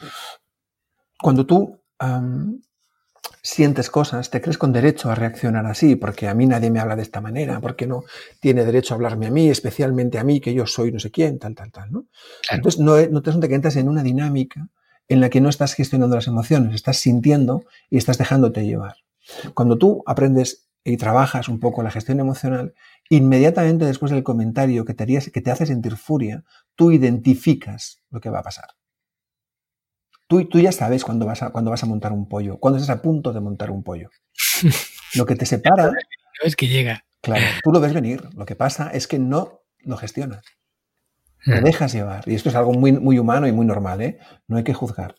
[1.19, 1.81] Cuando tú
[3.43, 6.97] sientes cosas, te crees con derecho a reaccionar así, porque a mí nadie me habla
[6.97, 8.05] de esta manera, porque no
[8.41, 11.39] tiene derecho a hablarme a mí, especialmente a mí, que yo soy no sé quién,
[11.39, 12.07] tal, tal, tal, ¿no?
[12.51, 14.69] Entonces no, no te que entras en una dinámica
[15.09, 18.97] en la que no estás gestionando las emociones, estás sintiendo y estás dejándote llevar.
[19.55, 22.75] Cuando tú aprendes y trabajas un poco la gestión emocional,
[23.09, 28.31] inmediatamente después del comentario que te, que te hace sentir furia, tú identificas lo que
[28.31, 28.67] va a pasar.
[30.31, 33.03] Tú, tú ya sabes cuándo vas, a, vas a montar un pollo, cuando estás a
[33.03, 34.11] punto de montar un pollo.
[35.17, 35.87] Lo que te separa...
[35.87, 35.93] No
[36.45, 37.05] es que llega.
[37.21, 38.23] Claro, tú lo ves venir.
[38.37, 40.45] Lo que pasa es que no lo gestionas.
[41.45, 41.65] Te hmm.
[41.65, 42.23] dejas llevar.
[42.29, 44.19] Y esto es algo muy, muy humano y muy normal, ¿eh?
[44.47, 45.17] No hay que juzgar.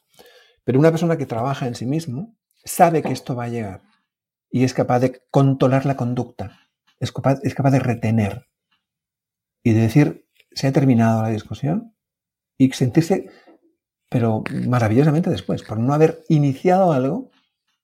[0.63, 3.81] Pero una persona que trabaja en sí mismo sabe que esto va a llegar
[4.49, 8.47] y es capaz de controlar la conducta, es capaz, es capaz de retener
[9.61, 11.95] y de decir, se ha terminado la discusión
[12.57, 13.29] y sentirse,
[14.11, 17.31] pero maravillosamente después, por no haber iniciado algo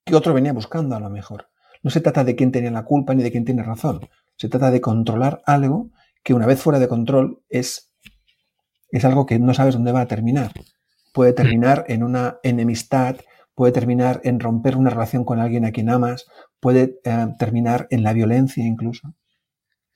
[0.04, 1.48] que otro venía buscando a lo mejor.
[1.84, 4.02] No se trata de quién tenía la culpa ni de quién tiene razón,
[4.36, 5.90] se trata de controlar algo
[6.24, 7.94] que una vez fuera de control es,
[8.92, 10.52] es algo que no sabes dónde va a terminar.
[11.14, 13.16] Puede terminar en una enemistad,
[13.56, 16.26] puede terminar en romper una relación con alguien a quien amas,
[16.60, 19.16] puede eh, terminar en la violencia incluso.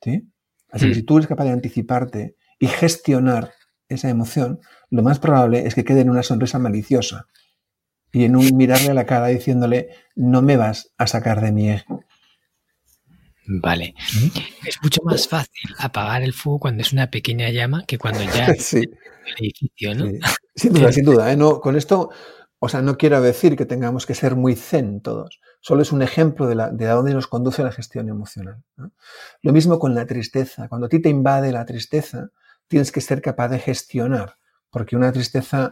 [0.00, 0.32] ¿sí?
[0.70, 0.94] Así que hmm.
[0.94, 3.52] si tú eres capaz de anticiparte y gestionar
[3.88, 4.60] esa emoción,
[4.92, 7.26] lo más probable es que quede en una sonrisa maliciosa
[8.12, 11.70] y en un mirarle a la cara diciéndole, no me vas a sacar de mi
[11.70, 11.86] eje.
[13.46, 13.94] Vale.
[14.14, 14.66] ¿Mm?
[14.68, 18.54] Es mucho más fácil apagar el fuego cuando es una pequeña llama que cuando ya
[18.58, 18.78] sí.
[18.78, 20.06] el edificio, ¿no?
[20.54, 21.32] Sin duda, sin duda.
[21.32, 21.36] ¿eh?
[21.36, 22.10] No, con esto
[22.64, 26.00] o sea, no quiero decir que tengamos que ser muy zen todos, solo es un
[26.00, 28.62] ejemplo de, la, de a dónde nos conduce la gestión emocional.
[29.42, 30.68] Lo mismo con la tristeza.
[30.68, 32.28] Cuando a ti te invade la tristeza,
[32.68, 34.36] tienes que ser capaz de gestionar,
[34.72, 35.70] porque una tristeza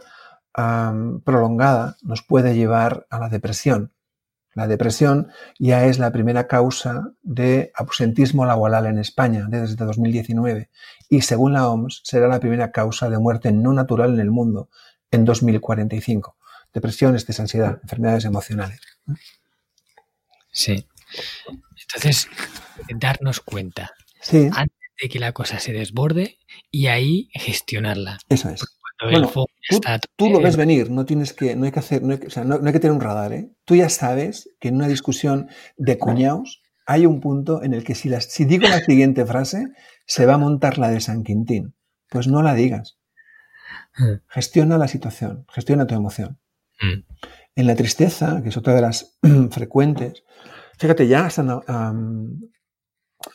[0.53, 3.91] prolongada nos puede llevar a la depresión.
[4.53, 5.29] La depresión
[5.59, 10.69] ya es la primera causa de ausentismo laboral en España desde 2019
[11.09, 14.69] y según la OMS será la primera causa de muerte no natural en el mundo
[15.09, 16.37] en 2045
[16.73, 18.79] depresión, estrés, ansiedad, enfermedades emocionales.
[20.51, 20.85] Sí.
[21.81, 22.27] Entonces,
[22.95, 23.93] darnos cuenta
[24.31, 26.39] antes de que la cosa se desborde
[26.69, 28.19] y ahí gestionarla.
[28.29, 28.61] Eso es.
[29.01, 29.31] Bueno,
[30.15, 32.29] tú, lo ves venir, no tienes que, no hay que hacer, no hay que, o
[32.29, 33.51] sea, no, hay que tener un radar, ¿eh?
[33.65, 37.95] Tú ya sabes que en una discusión de cuñados hay un punto en el que
[37.95, 39.67] si, las, si digo la siguiente frase,
[40.05, 41.73] se va a montar la de San Quintín.
[42.09, 42.99] Pues no la digas.
[43.97, 44.21] Mm.
[44.27, 46.39] Gestiona la situación, gestiona tu emoción.
[46.81, 47.03] Mm.
[47.55, 49.17] En la tristeza, que es otra de las
[49.51, 50.23] frecuentes,
[50.77, 51.27] fíjate, ya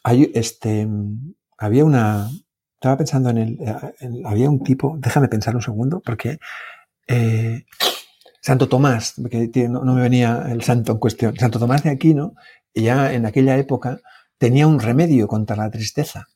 [0.03, 0.89] hay, este,
[1.59, 2.31] había una,
[2.87, 3.59] estaba pensando en el,
[4.25, 6.39] había un tipo, déjame pensar un segundo, porque
[7.09, 7.65] eh,
[8.41, 12.35] Santo Tomás, porque no, me venía el santo en cuestión, Santo Tomás de Aquino,
[12.73, 13.99] ya en aquella época
[14.39, 16.29] tenía un remedio contra la tristeza,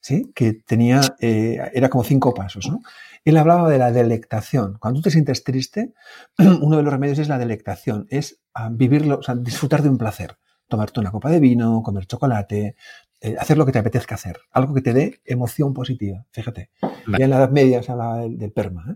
[0.00, 0.30] ¿sí?
[0.36, 2.68] que tenía, eh, era como cinco pasos.
[2.68, 2.80] ¿no?
[3.24, 4.78] Él hablaba de la delectación.
[4.78, 5.94] Cuando tú te sientes triste,
[6.38, 9.98] uno de los remedios es la delectación, es ah, vivirlo, o sea, disfrutar de un
[9.98, 10.38] placer.
[10.68, 12.76] Tomarte una copa de vino, comer chocolate,
[13.20, 16.24] eh, hacer lo que te apetezca hacer, algo que te dé emoción positiva.
[16.30, 18.84] Fíjate, ya en la Edad Media se hablaba del, perma.
[18.90, 18.94] ¿eh?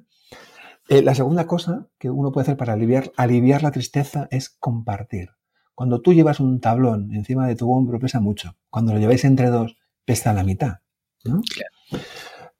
[0.88, 5.30] Eh, la segunda cosa que uno puede hacer para aliviar, aliviar la tristeza es compartir.
[5.74, 8.56] Cuando tú llevas un tablón encima de tu hombro pesa mucho.
[8.70, 10.78] Cuando lo lleváis entre dos, pesa la mitad.
[11.24, 11.40] ¿no?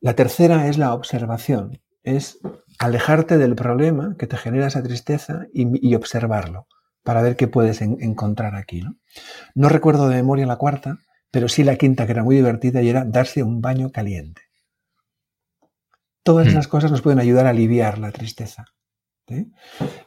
[0.01, 1.81] La tercera es la observación.
[2.03, 2.41] es
[2.81, 6.67] alejarte del problema que te genera esa tristeza y, observarlo
[7.05, 8.81] para ver qué puedes encontrar aquí.
[8.81, 8.97] ¿no?
[9.55, 10.99] no recuerdo de memoria la cuarta,
[11.33, 14.43] pero sí la quinta, que era muy divertida y era darse un baño caliente.
[16.23, 16.51] Todas mm.
[16.51, 18.67] esas cosas nos pueden ayudar a aliviar la tristeza.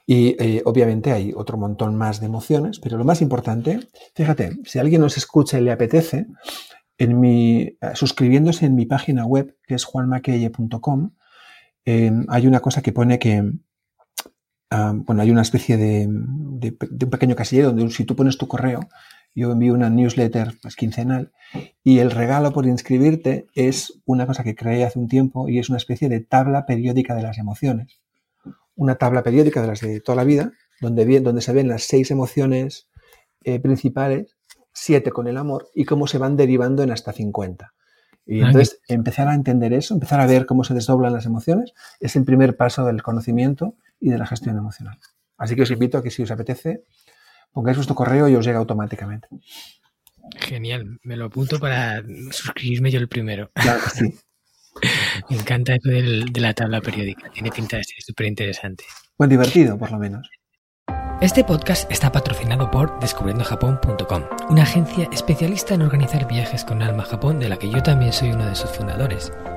[0.05, 3.79] Y eh, obviamente hay otro montón más de emociones, pero lo más importante,
[4.13, 6.27] fíjate, si alguien nos escucha y le apetece,
[6.97, 11.11] en mi, eh, suscribiéndose en mi página web, que es juanmaqueye.com,
[11.85, 13.51] em, hay una cosa que pone que,
[14.69, 18.47] ah, bueno, hay una especie de, de, un pequeño casillero donde si tú pones tu
[18.47, 18.81] correo,
[19.35, 21.31] yo envío una newsletter pues, quincenal
[21.83, 25.69] y el regalo por inscribirte es una cosa que creé hace un tiempo y es
[25.69, 27.99] una especie de tabla periódica de las emociones
[28.75, 32.11] una tabla periódica de las de toda la vida, donde, donde se ven las seis
[32.11, 32.89] emociones
[33.43, 34.35] eh, principales,
[34.73, 37.73] siete con el amor, y cómo se van derivando en hasta 50.
[38.27, 42.15] Y entonces empezar a entender eso, empezar a ver cómo se desdoblan las emociones, es
[42.15, 44.97] el primer paso del conocimiento y de la gestión emocional.
[45.37, 46.85] Así que os invito a que si os apetece,
[47.55, 49.29] pongáis vuestro correo y os llega automáticamente.
[50.37, 53.49] Genial, me lo apunto para suscribirme yo el primero.
[53.53, 54.13] Claro, sí.
[55.29, 57.29] Me encanta eso de la tabla periódica.
[57.29, 58.83] Tiene pinta de ser súper interesante.
[59.17, 60.29] Buen divertido, por lo menos.
[61.21, 67.05] Este podcast está patrocinado por descubriendojapón.com, una agencia especialista en organizar viajes con alma a
[67.05, 69.31] Japón, de la que yo también soy uno de sus fundadores.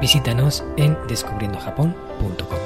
[0.00, 2.58] Visítanos en descubriendojapón.com.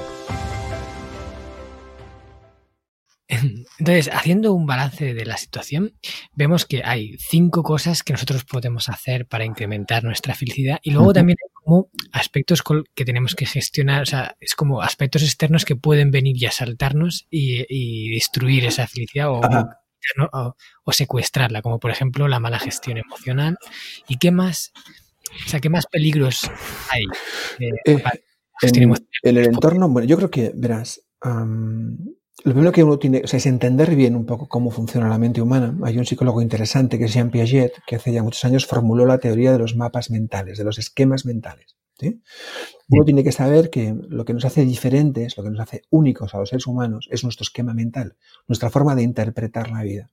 [3.78, 5.95] Entonces, haciendo un balance de la situación,
[6.35, 11.14] vemos que hay cinco cosas que nosotros podemos hacer para incrementar nuestra felicidad y luego
[11.14, 12.62] también hay como aspectos
[12.95, 17.26] que tenemos que gestionar, o sea, es como aspectos externos que pueden venir y asaltarnos
[17.30, 19.41] y, destruir esa felicidad o,
[20.85, 23.57] o, secuestrarla, como por ejemplo la mala gestión emocional.
[24.07, 24.72] ¿Y qué más?
[25.47, 26.51] O sea, ¿qué más peligros
[26.91, 27.03] hay?
[27.59, 28.03] Eh,
[28.62, 33.39] en, el entorno, bueno, yo creo que, verás, lo primero que uno tiene o sea,
[33.39, 35.76] es entender bien un poco cómo funciona la mente humana.
[35.85, 39.18] Hay un psicólogo interesante que es Jean Piaget, que hace ya muchos años formuló la
[39.18, 41.76] teoría de los mapas mentales, de los esquemas mentales.
[42.89, 46.35] Uno tiene que saber que lo que nos hace diferentes, lo que nos hace únicos
[46.35, 48.16] a los seres humanos, es nuestro esquema mental,
[48.49, 50.11] nuestra forma de interpretar la vida.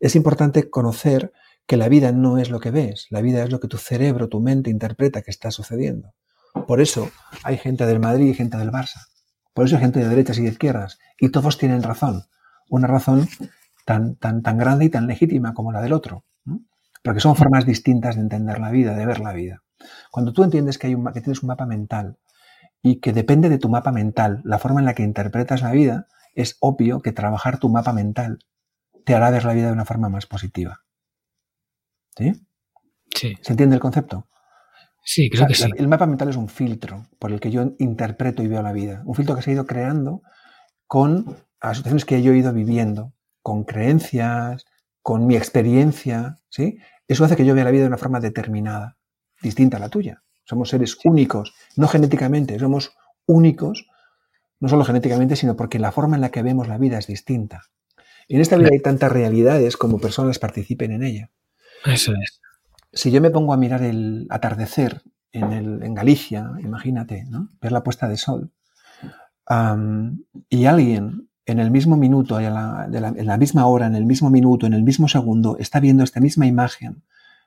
[0.00, 1.32] Es importante conocer
[1.70, 4.28] que la vida no es lo que ves, la vida es lo que tu cerebro,
[4.28, 6.14] tu mente interpreta que está sucediendo.
[6.66, 7.12] Por eso
[7.44, 9.06] hay gente del Madrid y gente del Barça.
[9.54, 10.98] Por eso hay gente de derechas y de izquierdas.
[11.16, 12.24] Y todos tienen razón.
[12.68, 13.28] Una razón
[13.86, 16.24] tan, tan, tan grande y tan legítima como la del otro.
[17.04, 19.62] Porque son formas distintas de entender la vida, de ver la vida.
[20.10, 22.18] Cuando tú entiendes que, hay un, que tienes un mapa mental
[22.82, 26.08] y que depende de tu mapa mental, la forma en la que interpretas la vida,
[26.34, 28.40] es obvio que trabajar tu mapa mental
[29.04, 30.80] te hará ver la vida de una forma más positiva.
[32.16, 32.32] ¿Sí?
[33.14, 33.36] Sí.
[33.40, 34.26] ¿Se entiende el concepto?
[35.02, 35.70] Sí, creo que sí.
[35.76, 39.02] El mapa mental es un filtro por el que yo interpreto y veo la vida.
[39.06, 40.22] Un filtro que se ha ido creando
[40.86, 44.64] con las situaciones que yo he ido viviendo, con creencias,
[45.02, 46.78] con mi experiencia, ¿sí?
[47.08, 48.96] Eso hace que yo vea la vida de una forma determinada,
[49.42, 50.22] distinta a la tuya.
[50.44, 52.96] Somos seres únicos, no genéticamente, somos
[53.26, 53.86] únicos,
[54.58, 57.62] no solo genéticamente, sino porque la forma en la que vemos la vida es distinta.
[58.28, 61.30] Y en esta vida hay tantas realidades como personas participen en ella.
[61.84, 62.40] Eso es
[62.92, 65.02] si yo me pongo a mirar el atardecer
[65.32, 67.48] en, el, en Galicia, imagínate, ¿no?
[67.60, 68.50] ver la puesta de sol,
[70.48, 74.74] y alguien en el mismo minuto, en la, misma hora, en el mismo minuto, en
[74.74, 77.02] el mismo segundo, está viendo esta misma imagen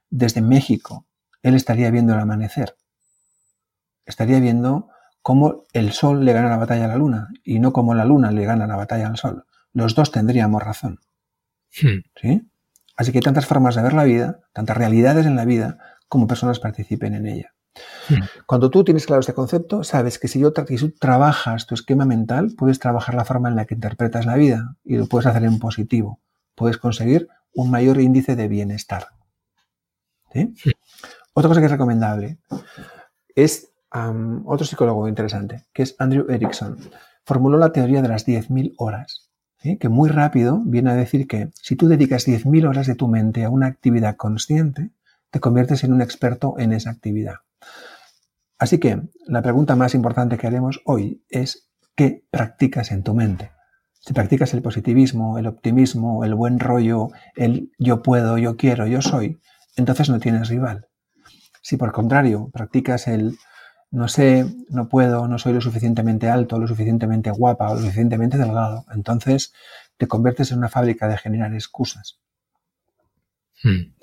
[0.09, 1.05] desde México,
[1.41, 2.75] él estaría viendo el amanecer.
[4.05, 4.89] Estaría viendo
[5.21, 8.31] cómo el sol le gana la batalla a la luna y no cómo la luna
[8.31, 9.45] le gana la batalla al sol.
[9.71, 10.99] Los dos tendríamos razón.
[11.81, 12.01] Hmm.
[12.21, 12.41] ¿Sí?
[12.95, 15.77] Así que hay tantas formas de ver la vida, tantas realidades en la vida,
[16.07, 17.53] como personas participen en ella.
[18.09, 18.21] Hmm.
[18.45, 20.63] Cuando tú tienes claro este concepto, sabes que si, yo tú
[20.99, 24.97] trabajas tu esquema mental, puedes trabajar la forma en la que interpretas la vida y
[24.97, 26.21] lo puedes hacer en positivo.
[26.55, 29.07] Puedes conseguir un mayor índice de bienestar.
[31.33, 32.39] Otra cosa que es recomendable
[33.35, 33.71] es
[34.45, 36.77] otro psicólogo interesante, que es Andrew Erickson.
[37.25, 39.22] Formuló la teoría de las 10.000 horas
[39.79, 43.43] que muy rápido viene a decir que si tú dedicas 10.000 horas de tu mente
[43.43, 44.91] a una actividad consciente,
[45.31, 47.37] te conviertes en un experto en esa actividad.
[48.59, 53.51] Así que la pregunta más importante que haremos hoy es qué practicas en tu mente.
[53.99, 59.01] Si practicas el positivismo, el optimismo, el buen rollo, el yo puedo, yo quiero, yo
[59.01, 59.39] soy,
[59.77, 60.87] entonces no tienes rival.
[61.61, 63.37] Si por contrario practicas el
[63.93, 68.39] no sé, no puedo, no soy lo suficientemente alto, lo suficientemente guapa o lo suficientemente
[68.39, 69.53] delgado, entonces
[69.97, 72.19] te conviertes en una fábrica de generar excusas.
[73.61, 73.93] Hmm.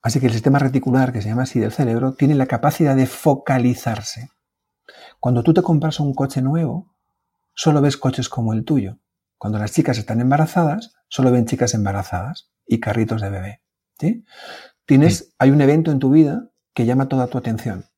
[0.00, 3.06] Así que el sistema reticular, que se llama así del cerebro, tiene la capacidad de
[3.06, 4.30] focalizarse.
[5.20, 6.96] Cuando tú te compras un coche nuevo,
[7.54, 9.00] solo ves coches como el tuyo.
[9.36, 13.60] Cuando las chicas están embarazadas, solo ven chicas embarazadas y carritos de bebé.
[14.86, 17.89] Tienes, hay un evento en tu vida que llama toda tu atención.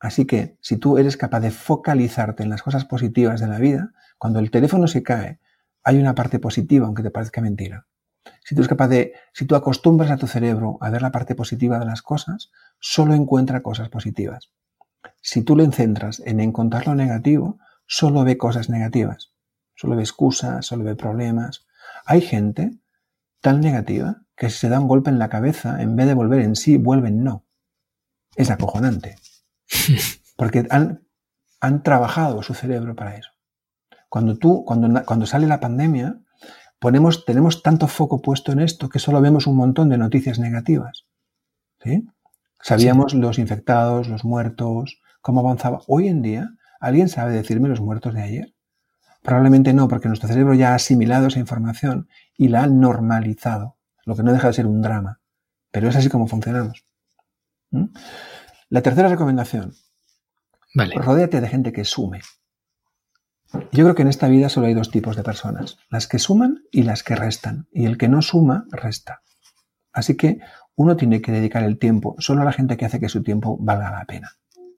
[0.00, 3.92] Así que si tú eres capaz de focalizarte en las cosas positivas de la vida,
[4.16, 5.40] cuando el teléfono se cae,
[5.82, 7.86] hay una parte positiva, aunque te parezca mentira.
[8.44, 11.34] Si tú eres capaz de, si tú acostumbras a tu cerebro a ver la parte
[11.34, 14.52] positiva de las cosas, solo encuentra cosas positivas.
[15.20, 19.32] Si tú le centras en encontrar lo negativo, solo ve cosas negativas.
[19.74, 21.66] Solo ve excusas, solo ve problemas.
[22.04, 22.78] Hay gente
[23.40, 26.40] tan negativa que si se da un golpe en la cabeza, en vez de volver
[26.40, 27.44] en sí, vuelven no.
[28.36, 29.16] Es acojonante.
[30.36, 31.02] Porque han,
[31.60, 33.30] han trabajado su cerebro para eso.
[34.08, 36.18] Cuando tú, cuando, cuando sale la pandemia,
[36.78, 41.06] ponemos, tenemos tanto foco puesto en esto que solo vemos un montón de noticias negativas.
[41.82, 42.08] ¿sí?
[42.60, 45.82] Sabíamos los infectados, los muertos, cómo avanzaba.
[45.86, 46.50] Hoy en día,
[46.80, 48.54] ¿alguien sabe decirme los muertos de ayer?
[49.22, 54.16] Probablemente no, porque nuestro cerebro ya ha asimilado esa información y la ha normalizado, lo
[54.16, 55.20] que no deja de ser un drama.
[55.70, 56.84] Pero es así como funcionamos.
[57.70, 57.86] ¿Mm?
[58.70, 59.74] La tercera recomendación.
[60.74, 60.94] Vale.
[60.96, 62.20] Rodéate de gente que sume.
[63.72, 66.64] Yo creo que en esta vida solo hay dos tipos de personas, las que suman
[66.70, 69.22] y las que restan, y el que no suma, resta.
[69.90, 70.40] Así que
[70.76, 73.56] uno tiene que dedicar el tiempo solo a la gente que hace que su tiempo
[73.58, 74.32] valga la pena.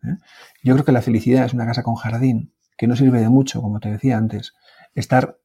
[0.04, 0.16] ¿eh?
[0.62, 3.60] Yo creo que la felicidad es una casa con jardín, que no sirve de mucho,
[3.60, 4.54] como te decía antes,
[4.94, 5.36] estar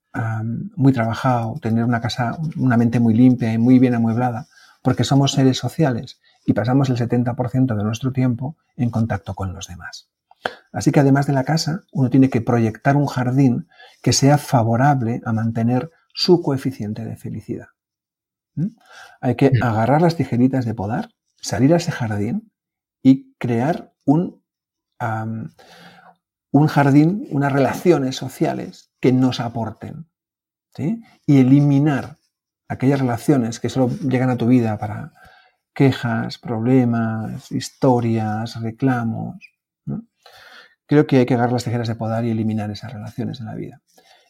[0.77, 4.47] muy trabajado, tener una casa, una mente muy limpia y muy bien amueblada,
[4.81, 9.67] porque somos seres sociales y pasamos el 70% de nuestro tiempo en contacto con los
[9.67, 10.09] demás.
[10.71, 13.67] Así que además de la casa, uno tiene que proyectar un jardín
[14.01, 17.67] que sea favorable a mantener su coeficiente de felicidad.
[18.55, 18.77] ¿Mm?
[19.21, 22.51] Hay que agarrar las tijeritas de podar, salir a ese jardín
[23.01, 24.43] y crear un,
[26.51, 30.07] un jardín, unas relaciones sociales que nos aporten.
[31.25, 32.17] Y eliminar
[32.67, 35.13] aquellas relaciones que solo llegan a tu vida para
[35.75, 39.35] quejas, problemas, historias, reclamos.
[40.87, 43.55] Creo que hay que agarrar las tijeras de podar y eliminar esas relaciones en la
[43.55, 43.81] vida.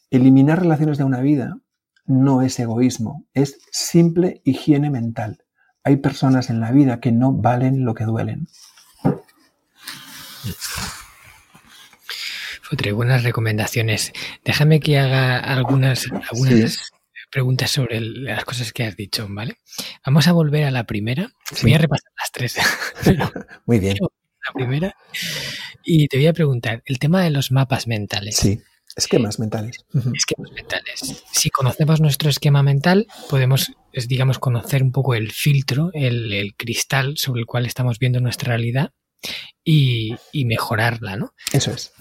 [0.09, 1.57] Eliminar relaciones de una vida
[2.05, 5.43] no es egoísmo, es simple higiene mental.
[5.83, 8.47] Hay personas en la vida que no valen lo que duelen.
[12.77, 14.11] Traigo buenas recomendaciones.
[14.43, 16.91] Déjame que haga algunas, algunas
[17.32, 19.57] preguntas sobre las cosas que has dicho, ¿vale?
[20.05, 21.32] Vamos a volver a la primera.
[21.61, 22.57] Voy a repasar las tres.
[23.65, 23.97] Muy bien.
[23.99, 24.95] La primera
[25.86, 28.36] y te voy a preguntar, el tema de los mapas mentales.
[28.36, 28.59] Sí,
[28.97, 29.86] esquemas mentales.
[30.13, 31.23] Esquemas mentales.
[31.32, 33.71] Si conocemos nuestro esquema mental, podemos,
[34.07, 38.91] digamos, conocer un poco el filtro, el, cristal sobre el cual estamos viendo nuestra realidad
[39.63, 41.34] y, mejorarla, ¿no?
[41.53, 41.93] Eso es.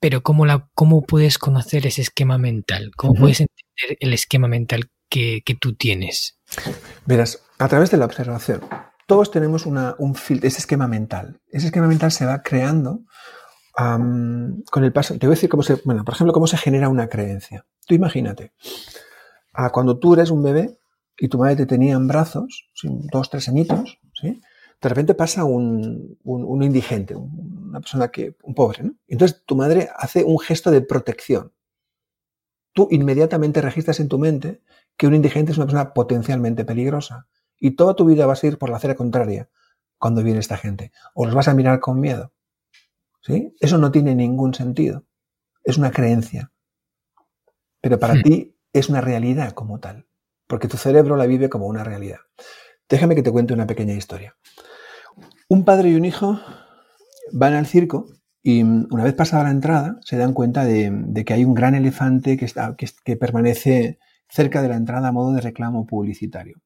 [0.00, 2.92] Pero ¿cómo, la, cómo puedes conocer ese esquema mental?
[2.96, 3.55] ¿Cómo puedes entender
[4.00, 6.38] el esquema mental que, que tú tienes?
[7.04, 8.60] Verás, a través de la observación
[9.06, 11.40] todos tenemos un filtro, ese esquema mental.
[11.48, 13.02] Ese esquema mental se va creando
[13.74, 15.18] con el paso.
[15.18, 17.64] Te voy a decir cómo se, bueno, por ejemplo, cómo se genera una creencia.
[17.86, 18.52] Tú imagínate,
[19.72, 20.78] cuando tú eres un bebé
[21.16, 24.40] y tu madre te tenía en brazos, dos, tres añitos, ¿sí?
[24.82, 26.18] de repente pasa un,
[26.60, 28.94] indigente, una persona que, un pobre, ¿no?
[29.06, 31.52] Entonces tu madre hace un gesto de protección.
[32.76, 34.60] Tú inmediatamente registras en tu mente
[34.98, 37.26] que un indigente es una persona potencialmente peligrosa
[37.58, 39.48] y toda tu vida vas a ir por la acera contraria
[39.96, 40.92] cuando viene esta gente.
[41.14, 42.34] O los vas a mirar con miedo.
[43.22, 43.56] ¿Sí?
[43.60, 45.06] Eso no tiene ningún sentido.
[45.64, 46.52] Es una creencia.
[47.80, 48.22] Pero para hmm.
[48.22, 50.06] ti es una realidad como tal.
[50.46, 52.20] Porque tu cerebro la vive como una realidad.
[52.90, 54.36] Déjame que te cuente una pequeña historia.
[55.48, 56.38] Un padre y un hijo
[57.32, 58.06] van al circo
[58.48, 62.36] y una vez pasada la entrada se dan cuenta de, que hay un gran elefante
[62.36, 66.62] que, permanece cerca de la entrada a modo de reclamo publicitario.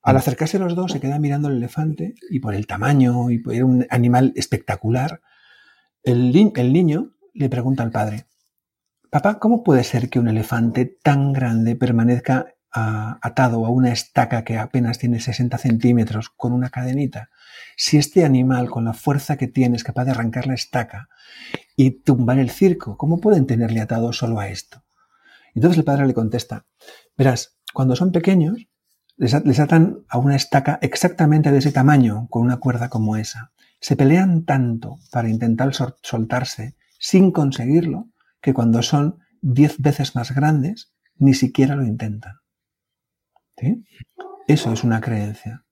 [0.00, 3.52] Al acercarse los dos se queda mirando el elefante y por el tamaño y por
[3.62, 5.20] un animal espectacular,
[6.02, 8.24] el, niño le pregunta al padre,
[9.10, 14.56] papá, ¿cómo puede ser que un elefante tan grande permanezca atado a una estaca que
[14.56, 17.28] apenas tiene 60 centímetros con una cadenita,
[17.76, 21.08] si este animal con la fuerza que tiene es capaz de arrancar la estaca
[21.76, 24.84] y tumbar el circo, ¿cómo pueden tenerle atado solo a esto?
[25.54, 26.66] Entonces el padre le contesta,
[27.16, 28.66] verás, cuando son pequeños,
[29.16, 33.52] les, atan a una estaca exactamente de ese tamaño, con una cuerda como esa.
[33.80, 38.08] Se pelean tanto para intentar soltarse sin conseguirlo,
[38.40, 42.36] que cuando son diez veces más grandes, ni siquiera lo intentan.
[44.48, 45.64] Eso es una creencia.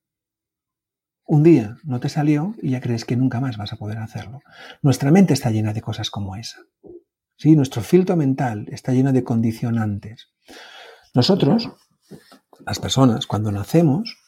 [1.33, 4.41] Un día no te salió y ya crees que nunca más vas a poder hacerlo.
[4.83, 6.59] Nuestra mente está llena de cosas como esa.
[7.37, 7.55] ¿Sí?
[7.55, 10.33] Nuestro filtro mental está lleno de condicionantes.
[11.15, 11.71] Nosotros,
[12.67, 14.19] las personas, cuando nacemos,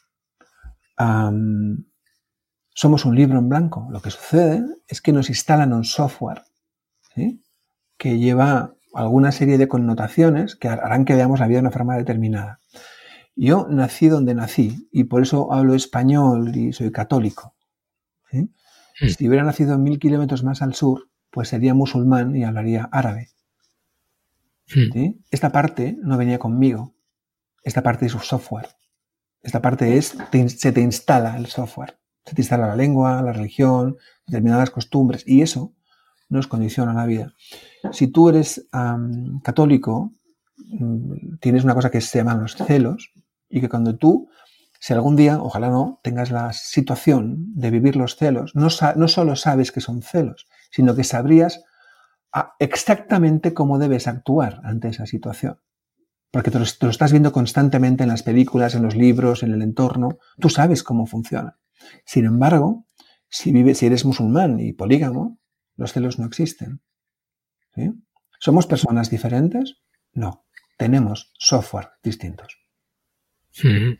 [2.73, 3.85] somos un libro en blanco.
[3.91, 6.43] Lo que sucede es que nos instalan un software
[7.97, 11.97] que lleva alguna serie de connotaciones que harán que veamos la vida de una forma
[11.97, 12.61] determinada.
[13.35, 17.55] Yo nací donde nací y por eso hablo español y soy católico.
[18.31, 18.47] Hmm.
[19.07, 23.29] Si hubiera nacido mil kilómetros más al sur, pues sería musulmán y hablaría árabe.
[24.73, 25.19] Hmm.
[25.31, 26.93] Esta parte no venía conmigo.
[27.63, 28.67] Esta parte es un software.
[29.41, 30.15] Esta parte es,
[30.57, 31.97] se te instala el software.
[32.25, 35.73] Se te instala la lengua, la religión, determinadas costumbres y eso
[36.29, 37.33] nos condiciona la vida.
[37.91, 38.67] Si tú eres
[39.43, 40.11] católico,
[40.57, 43.11] mm, tienes una cosa que se llaman los celos,
[43.53, 44.29] y que cuando tú,
[44.79, 49.71] si algún día, ojalá no, tengas la situación de vivir los celos, no, solo sabes
[49.71, 51.63] que son celos, sino que sabrías
[52.33, 55.61] ah, exactamente cómo debes actuar ante esa situación.
[56.31, 60.17] Porque te lo, estás viendo constantemente en las películas, en los libros, en el entorno,
[60.39, 61.59] tú sabes cómo funciona.
[62.05, 62.87] Sin embargo,
[63.29, 65.37] si, si eres musulmán y polígamo,
[65.75, 66.81] los celos no existen.
[68.39, 69.77] ¿Somos personas diferentes?
[70.11, 72.62] No, tenemos software distintos.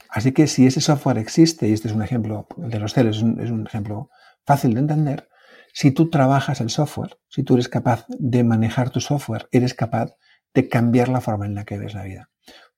[0.10, 3.18] Así que si ese software existe, y este es un ejemplo, el de los celos
[3.18, 4.10] es un, ejemplo
[4.46, 5.30] fácil de entender,
[5.74, 10.16] si tú trabajas el software, si tú eres capaz de manejar tu software, eres capaz
[10.54, 12.30] de cambiar la forma en la que ves la vida.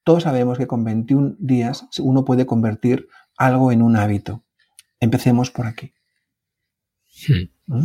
[0.04, 4.44] Todos sabemos que con 21 días uno puede convertir algo en un hábito.
[5.00, 5.92] Empecemos por aquí.
[7.66, 7.84] ¿Mm?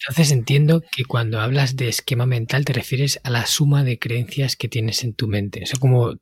[0.00, 4.54] Entonces entiendo que cuando hablas de esquema mental te refieres a la suma de creencias
[4.54, 5.64] que tienes en tu mente.
[5.64, 6.14] Eso como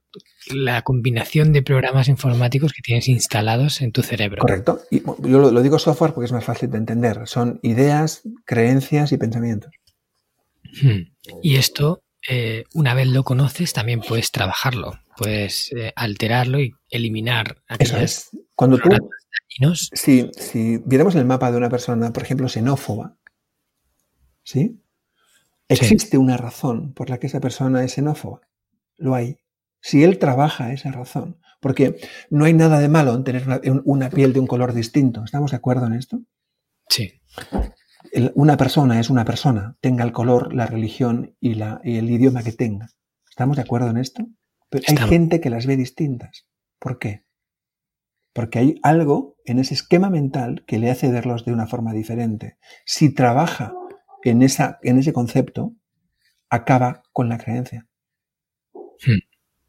[0.51, 4.41] la combinación de programas informáticos que tienes instalados en tu cerebro.
[4.41, 4.81] Correcto.
[4.91, 7.23] Y yo lo, digo software porque es más fácil de entender.
[7.27, 9.73] Son ideas, creencias y pensamientos.
[10.83, 11.13] Hmm.
[11.43, 14.99] Y esto, eh, una vez lo conoces, también puedes trabajarlo.
[15.19, 18.31] Puedes eh, alterarlo y eliminar Eso es.
[18.55, 18.89] Cuando tú...
[19.75, 23.17] Si, si viéramos el mapa de una persona, por ejemplo, xenófoba,
[24.47, 24.81] ¿sí?
[25.69, 28.41] Existe una razón por la que esa persona es xenófoba.
[28.97, 29.39] Lo hay.
[29.81, 31.39] Si él trabaja esa razón.
[31.61, 31.97] Porque
[32.31, 33.45] no hay nada de malo en tener
[33.85, 35.25] una, piel de un color distinto.
[35.25, 36.21] ¿Estamos de acuerdo en esto?
[36.89, 37.21] Sí.
[38.35, 42.53] una persona es una persona, tenga el color, la religión y, la, el idioma que
[42.53, 42.89] tenga.
[43.29, 44.29] ¿Estamos de acuerdo en esto?
[44.71, 46.47] Pero hay gente que las ve distintas.
[46.79, 47.25] ¿Por qué?
[48.33, 52.59] Porque hay algo en ese esquema mental que le hace verlos de una forma diferente.
[52.85, 53.73] Si trabaja
[54.25, 55.75] en, esa, en ese concepto
[56.49, 57.87] acaba con la creencia.
[58.75, 59.21] Hmm.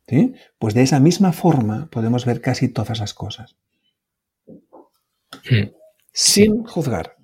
[0.07, 0.33] ¿Sí?
[0.57, 3.57] Pues de esa misma forma podemos ver casi todas las cosas.
[4.49, 5.71] Hmm.
[6.11, 7.15] Sin juzgar.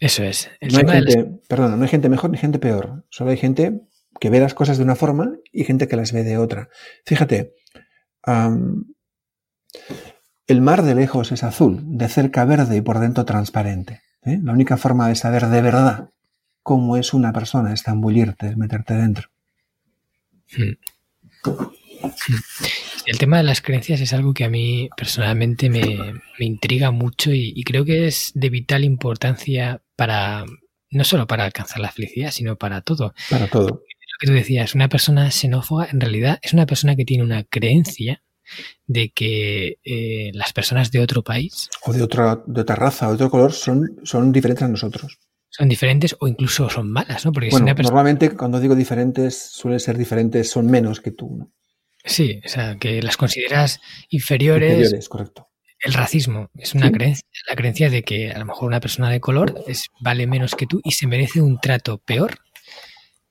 [0.00, 0.50] Eso es.
[0.60, 3.04] no hay gente, Perdón, no hay gente mejor ni gente peor.
[3.08, 3.80] Solo hay gente
[4.20, 6.68] que ve las cosas de una forma y gente que las ve de otra.
[7.04, 7.54] Fíjate,
[10.46, 14.02] el mar de lejos es azul, de cerca verde y por dentro transparente.
[14.26, 14.40] ¿Eh?
[14.42, 16.10] La única forma de saber de verdad
[16.62, 19.28] cómo es una persona es zambullirte, es meterte dentro.
[20.56, 20.72] Hmm.
[23.06, 27.62] El tema de las creencias es algo que a mí personalmente me, intriga mucho y,
[27.62, 30.44] creo que es de vital importancia para,
[30.90, 33.14] no solo para alcanzar la felicidad, sino para todo.
[33.30, 33.68] Para todo.
[33.68, 37.44] Lo que tú decías, una persona xenófoba en realidad es una persona que tiene una
[37.44, 38.22] creencia
[38.86, 43.10] de que eh, las personas de otro país o de otra, de otra raza o
[43.10, 45.18] de otro color son, son diferentes a nosotros.
[45.48, 47.32] Son diferentes o incluso son malas, ¿no?
[47.32, 51.52] Porque normalmente cuando digo diferentes suelen ser diferentes, son menos que tú, ¿no?
[52.04, 53.80] Sí, o sea, que las consideras
[54.10, 54.70] inferiores.
[54.70, 55.48] Inferiores, correcto.
[55.80, 59.20] El racismo es una creencia, la creencia de que a lo mejor una persona de
[59.20, 62.38] color es, vale menos que tú y se merece un trato peor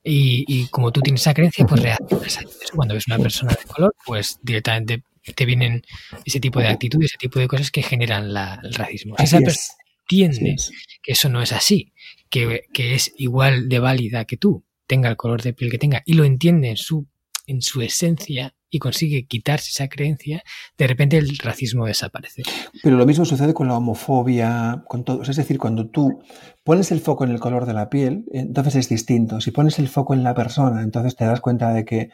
[0.06, 2.74] y, como tú tienes esa creencia, pues reaccionas a eso.
[2.76, 5.03] Cuando ves una persona de color, pues directamente
[5.36, 5.82] te vienen
[6.24, 8.26] ese tipo de actitudes, ese tipo de cosas que generan
[8.64, 9.16] el racismo.
[9.18, 10.56] Si esa persona entiende
[11.01, 11.93] que eso no es así,
[12.30, 16.14] que, es igual de válida que tú, tenga el color de piel que tenga, y
[16.14, 17.08] lo entiende en su
[17.47, 20.43] en su esencia y consigue quitarse esa creencia,
[20.78, 22.43] de repente el racismo desaparece.
[22.84, 25.21] Pero lo mismo sucede con la homofobia, con todo.
[25.21, 26.19] Es decir, cuando tú
[26.65, 29.39] pones el foco en el color de la piel, entonces es distinto.
[29.39, 32.09] Si pones el foco en la persona, entonces te das cuenta de que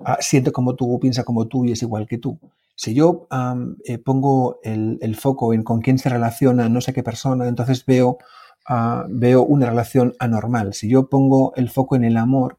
[0.00, 2.40] ah, siente como tú, piensa como tú y es igual que tú.
[2.74, 3.28] Si yo
[3.84, 8.16] eh, pongo el, foco en con quién se relaciona no sé qué persona, entonces veo,
[8.66, 10.72] ah, veo una relación anormal.
[10.72, 12.58] Si yo pongo el foco en el amor,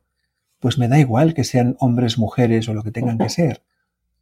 [0.60, 3.64] pues me da igual que sean hombres, mujeres o lo que tengan que ser.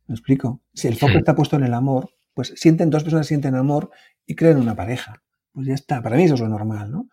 [0.08, 0.62] ¿Me explico?
[0.74, 3.92] Si el foco está puesto en el amor, pues sienten, dos personas sienten amor
[4.26, 5.24] y crean una pareja.
[5.54, 7.10] Pues ya está, para mí eso es lo normal, ¿no?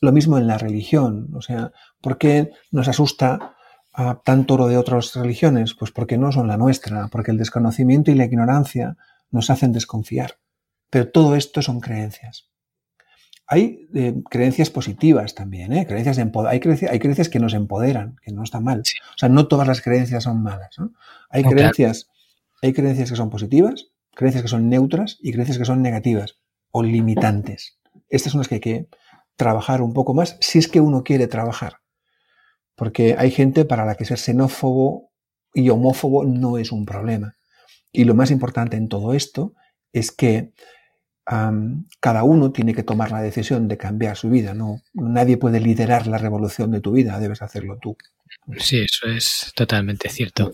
[0.00, 3.56] Lo mismo en la religión, o sea, ¿por qué nos asusta
[3.92, 5.74] a tanto lo de otras religiones?
[5.74, 8.96] Pues porque no son la nuestra, porque el desconocimiento y la ignorancia
[9.30, 10.38] nos hacen desconfiar.
[10.90, 12.53] Pero todo esto son creencias.
[13.46, 15.86] Hay eh, creencias positivas también, ¿eh?
[15.86, 18.80] creencias hay, creencias, hay, creencias, que nos empoderan, que no está mal.
[18.80, 20.76] O sea, no todas las creencias son malas.
[21.28, 22.08] Hay, creencias,
[22.62, 26.38] hay creencias que son positivas, creencias que son neutras y creencias que son negativas
[26.70, 27.78] o limitantes.
[28.08, 28.88] Estas son las que hay que
[29.36, 31.80] trabajar un poco más si es que uno quiere trabajar.
[32.76, 35.12] Porque hay gente para la que ser xenófobo
[35.52, 37.36] y homófobo no es un problema.
[37.92, 39.54] Y lo más importante en todo esto
[39.92, 40.52] es que
[41.24, 44.54] cada uno tiene que tomar la decisión de cambiar su vida.
[44.54, 47.96] No, nadie puede liderar la revolución de tu vida, debes hacerlo tú.
[48.58, 50.52] Sí, eso es totalmente cierto.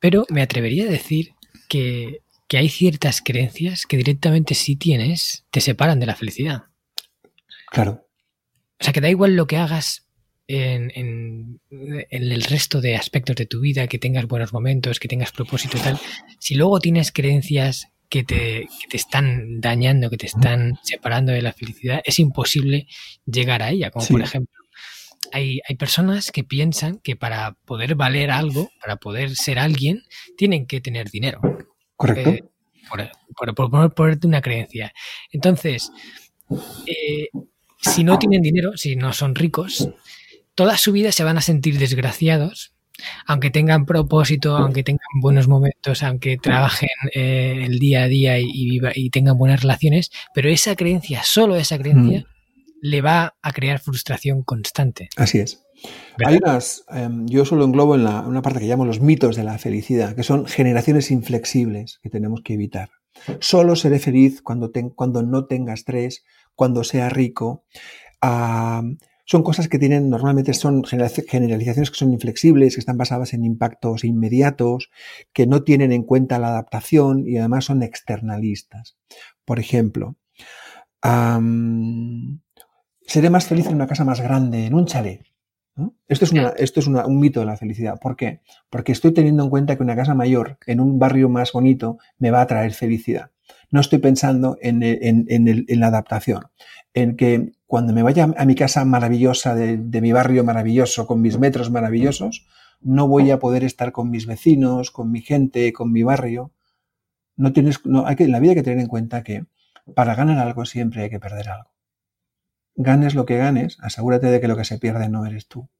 [0.00, 1.34] Pero me atrevería a decir
[1.68, 2.20] que,
[2.54, 6.64] hay ciertas creencias que directamente si tienes te separan de la felicidad.
[7.70, 8.06] Claro.
[8.78, 10.06] O sea, que da igual lo que hagas
[10.48, 11.60] en, en,
[12.10, 15.80] el resto de aspectos de tu vida, que tengas buenos momentos, que tengas propósito y
[15.80, 15.98] tal.
[16.40, 21.54] Si luego tienes creencias que te, te están dañando, que te están separando de la
[21.54, 22.86] felicidad, es imposible
[23.24, 23.90] llegar a ella.
[23.90, 24.54] Como por ejemplo,
[25.32, 30.02] hay, hay, personas que piensan que para poder valer algo, para poder ser alguien,
[30.36, 31.40] tienen que tener dinero.
[31.96, 32.28] Correcto.
[32.28, 32.44] Eh,
[33.34, 34.92] por, por, ponerte una creencia.
[35.30, 35.90] Entonces,
[36.84, 37.28] eh,
[37.80, 39.88] si no tienen dinero, si no son ricos,
[40.54, 42.74] toda su vida se van a sentir desgraciados
[43.26, 48.80] aunque tengan propósito, aunque tengan buenos momentos, aunque trabajen eh, el día a día y,
[48.94, 52.24] y, tengan buenas relaciones, pero esa creencia, solo esa creencia, mm.
[52.82, 55.08] le va a crear frustración constante.
[55.16, 55.62] Así es.
[56.24, 59.44] Hay unas, em, yo solo englobo en la, una parte que llamo los mitos de
[59.44, 62.90] la felicidad, que son generaciones inflexibles que tenemos que evitar.
[63.40, 66.24] Solo seré feliz cuando, cuando no tenga estrés,
[66.54, 67.64] cuando sea rico
[69.32, 74.04] son cosas que tienen, normalmente son generalizaciones que son inflexibles, que están basadas en impactos
[74.04, 74.90] inmediatos,
[75.32, 78.98] que no tienen en cuenta la adaptación y además son externalistas.
[79.46, 80.16] Por ejemplo,
[83.06, 85.24] seré más feliz en una casa más grande, en un chalet.
[86.08, 87.98] Esto es, esto es un mito de la felicidad.
[87.98, 88.42] ¿Por qué?
[88.68, 92.30] Porque estoy teniendo en cuenta que una casa mayor, en un barrio más bonito, me
[92.30, 93.30] va a traer felicidad.
[93.70, 96.48] No estoy pensando en, en la adaptación,
[96.92, 101.38] en que cuando me vaya a mi casa maravillosa de, mi barrio maravilloso, con mis
[101.38, 102.46] metros maravillosos,
[102.82, 106.52] no voy a poder estar con mis vecinos, con mi gente, con mi barrio.
[107.34, 109.46] No tienes, no, hay que, en la vida hay que tener en cuenta que
[109.94, 111.70] para ganar algo siempre hay que perder algo.
[112.74, 115.70] Ganes lo que ganes, asegúrate de que lo que se pierde no eres tú.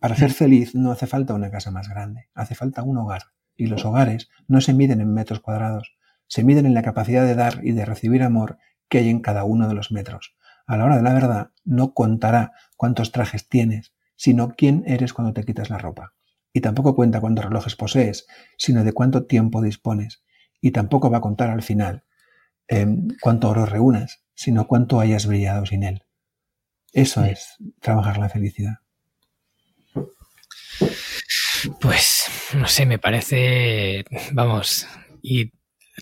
[0.00, 3.22] Para ser feliz no hace falta una casa más grande, hace falta un hogar.
[3.56, 7.36] Y los hogares no se miden en metros cuadrados, se miden en la capacidad de
[7.36, 8.58] dar y de recibir amor
[8.90, 10.36] que hay en cada uno de los metros
[10.66, 15.32] a la hora de la verdad no contará cuántos trajes tienes, sino quién eres cuando
[15.32, 16.14] te quitas la ropa.
[16.52, 20.22] Y tampoco cuenta cuántos relojes posees, sino de cuánto tiempo dispones.
[20.60, 22.04] Y tampoco va a contar al final
[22.68, 26.04] em, cuánto oro reúnas, sino cuánto hayas brillado sin él.
[26.92, 28.74] Eso es trabajar la felicidad.
[31.80, 34.86] Pues, no sé, me parece, vamos,
[35.22, 35.52] y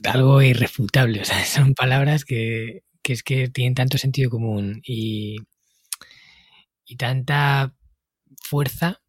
[0.04, 1.20] algo irrefutable.
[1.22, 5.36] O sea, son palabras que, que es que tienen tanto sentido común y,
[6.84, 7.74] y tanta
[8.40, 9.00] fuerza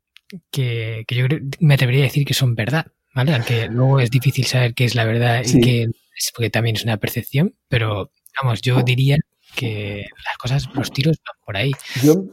[0.51, 1.25] que, yo
[1.59, 3.33] me atrevería a decir que son verdad, ¿vale?
[3.33, 6.83] Aunque luego es difícil saber qué es la verdad y qué es, porque también es
[6.83, 9.17] una percepción, pero vamos, yo diría
[9.55, 11.71] que las cosas, los tiros van por ahí.
[12.03, 12.25] Yo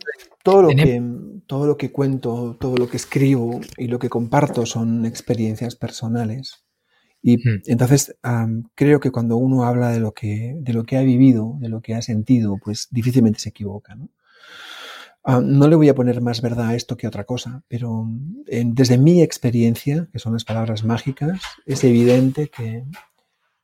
[0.42, 1.02] todo lo, que,
[1.46, 6.64] todo lo que cuento, todo lo que escribo y lo que comparto son experiencias personales.
[7.22, 8.16] Y entonces
[8.74, 11.82] creo que cuando uno habla de lo, que, de lo que ha vivido, de lo
[11.82, 13.94] que ha sentido, pues difícilmente se equivoca.
[13.94, 14.08] ¿no?
[15.42, 18.06] no le voy a poner más verdad a esto que a otra cosa, pero
[18.46, 22.84] desde mi experiencia, que son las palabras mágicas, es evidente que,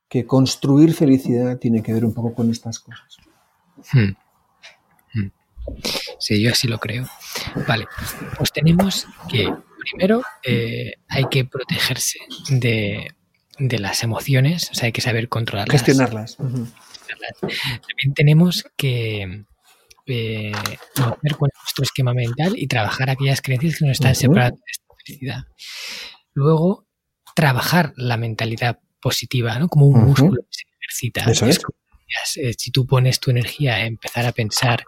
[0.07, 3.17] que, construir felicidad tiene que ver un poco con estas cosas.
[3.91, 4.15] Hmm.
[5.13, 5.31] Hmm.
[6.19, 7.07] Sí, yo así lo creo.
[7.67, 7.87] Vale,
[8.37, 13.07] pues tenemos que primero, eh, hay que protegerse de,
[13.59, 15.81] las emociones, o sea, hay que saber controlarlas.
[15.83, 16.37] Gestionarlas.
[16.37, 19.45] También tenemos que
[20.05, 20.51] eh,
[20.95, 24.71] conocer cuál es nuestro esquema mental y trabajar aquellas creencias que nos están separando de
[24.71, 25.43] esta felicidad.
[26.33, 26.87] Luego,
[27.35, 29.67] trabajar la mentalidad positiva, ¿no?
[29.67, 31.31] Como un músculo que se ejercita.
[31.31, 31.61] Eso es.
[32.57, 34.85] Si tú pones tu energía en empezar a pensar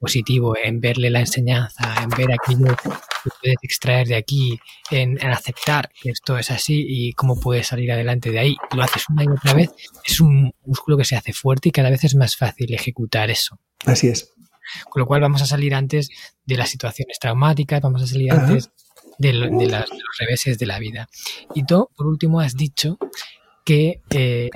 [0.00, 4.58] positivo, en verle la enseñanza, en ver aquello que puedes extraer de aquí,
[4.90, 9.04] en, aceptar que esto es así y cómo puedes salir adelante de ahí, lo haces
[9.10, 9.70] una y otra vez,
[10.02, 13.60] es un músculo que se hace fuerte y cada vez es más fácil ejecutar eso.
[13.84, 14.32] Así es.
[14.88, 16.08] Con lo cual vamos a salir antes
[16.46, 18.70] de las situaciones traumáticas, vamos a salir antes
[19.18, 21.08] de, los reveses de la vida.
[21.54, 22.98] Y tú, por último, has dicho
[23.66, 24.48] que eh,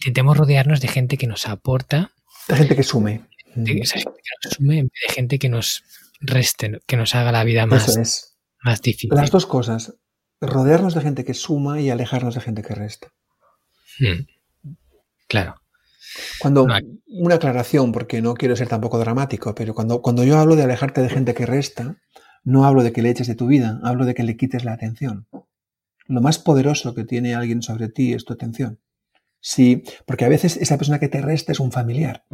[0.00, 2.10] intentemos rodearnos de gente que nos aporta.
[2.48, 3.26] De gente que sume
[3.56, 5.82] de, que nos sume en vez de gente que nos
[6.20, 9.10] reste, que nos haga la vida más, más difícil.
[9.12, 9.94] Las dos cosas.
[10.40, 13.12] Rodearnos de gente que suma y alejarnos de gente que resta.
[13.98, 14.26] Hmm.
[15.28, 15.56] Claro.
[16.38, 16.66] Cuando,
[17.06, 21.02] una aclaración, porque no quiero ser tampoco dramático, pero cuando, cuando yo hablo de alejarte
[21.02, 21.96] de gente que resta,
[22.44, 24.72] no hablo de que le eches de tu vida, hablo de que le quites la
[24.72, 25.26] atención.
[26.06, 28.78] Lo más poderoso que tiene alguien sobre ti es tu atención.
[29.40, 32.24] Sí, porque a veces esa persona que te resta es un familiar,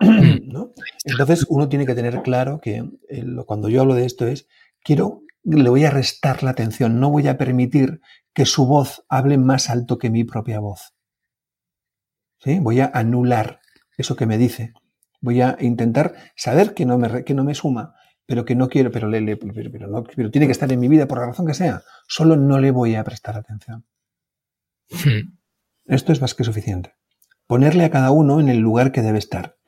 [0.46, 0.72] ¿no?
[1.04, 4.48] Entonces uno tiene que tener claro que eh, cuando yo hablo de esto es,
[4.82, 8.00] quiero, le voy a restar la atención, no voy a permitir
[8.32, 10.94] que su voz hable más alto que mi propia voz.
[12.38, 12.58] ¿Sí?
[12.60, 13.60] Voy a anular
[13.98, 14.72] eso que me dice.
[15.20, 17.94] Voy a intentar saber que no me, que no me suma,
[18.24, 21.06] pero que no quiero, pero, le, pero, no, pero tiene que estar en mi vida
[21.06, 21.82] por la razón que sea.
[22.08, 23.84] Solo no le voy a prestar atención.
[24.90, 25.36] Hmm.
[25.84, 26.94] Esto es más que suficiente.
[27.46, 29.58] Ponerle a cada uno en el lugar que debe estar.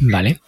[0.00, 0.40] Vale.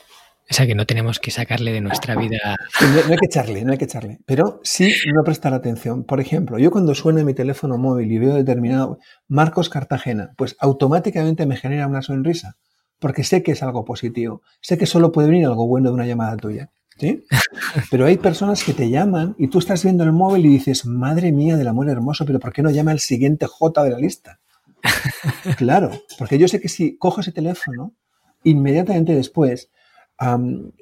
[0.51, 2.57] O sea que no tenemos que sacarle de nuestra vida.
[2.81, 4.21] No, hay que echarle, no hay que echarle.
[4.27, 6.05] Pero sí no prestar atención.
[6.05, 11.47] Por ejemplo, yo cuando suena mi teléfono móvil y veo determinado Marcos Cartagena, pues automáticamente
[11.47, 12.57] me genera una sonrisa.
[12.99, 14.43] Porque sé que es algo positivo.
[14.61, 16.71] Sé que solo puede venir algo bueno de una llamada tuya.
[16.99, 17.25] ¿Sí?
[17.91, 21.33] Pero hay personas que te llaman y tú estás viendo el móvil y dices, madre
[21.33, 24.39] mía del amor hermoso, pero ¿por qué no llama el siguiente J de la lista?
[25.57, 27.95] Claro, porque yo sé que si cojo ese teléfono,
[28.43, 29.71] inmediatamente después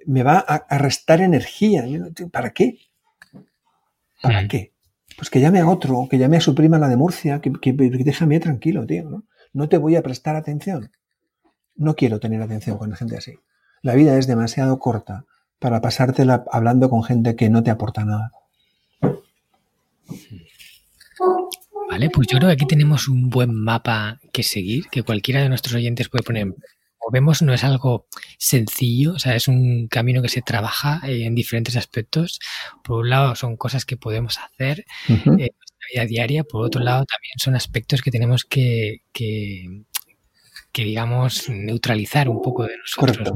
[0.07, 1.85] me va a, restar energía.
[2.31, 2.79] ¿Para qué?
[4.21, 4.49] ¿Para mm.
[4.49, 4.73] qué?
[5.17, 8.41] Pues que llame a otro, que llame a su prima la de Murcia, que, déjame
[8.41, 9.09] tranquilo, tío.
[9.09, 9.25] ¿no?
[9.53, 10.91] no te voy a prestar atención.
[11.75, 13.39] No quiero tener atención con gente así.
[13.83, 15.25] La vida es demasiado corta
[15.59, 18.33] para pasártela hablando con gente que no te aporta nada.
[21.93, 25.51] Vale, pues yo creo que aquí tenemos un buen mapa que seguir, que cualquiera de
[25.51, 26.47] nuestros oyentes puede poner.
[26.97, 28.07] Como vemos, no es algo
[28.39, 32.41] sencillo, o sea, es un camino que se trabaja eh, en diferentes aspectos.
[32.83, 37.05] Por un lado, son cosas que podemos hacer en nuestra vida diaria, por otro lado,
[37.05, 39.85] también son aspectos que tenemos que, que,
[40.73, 43.33] digamos, neutralizar un poco de nosotros.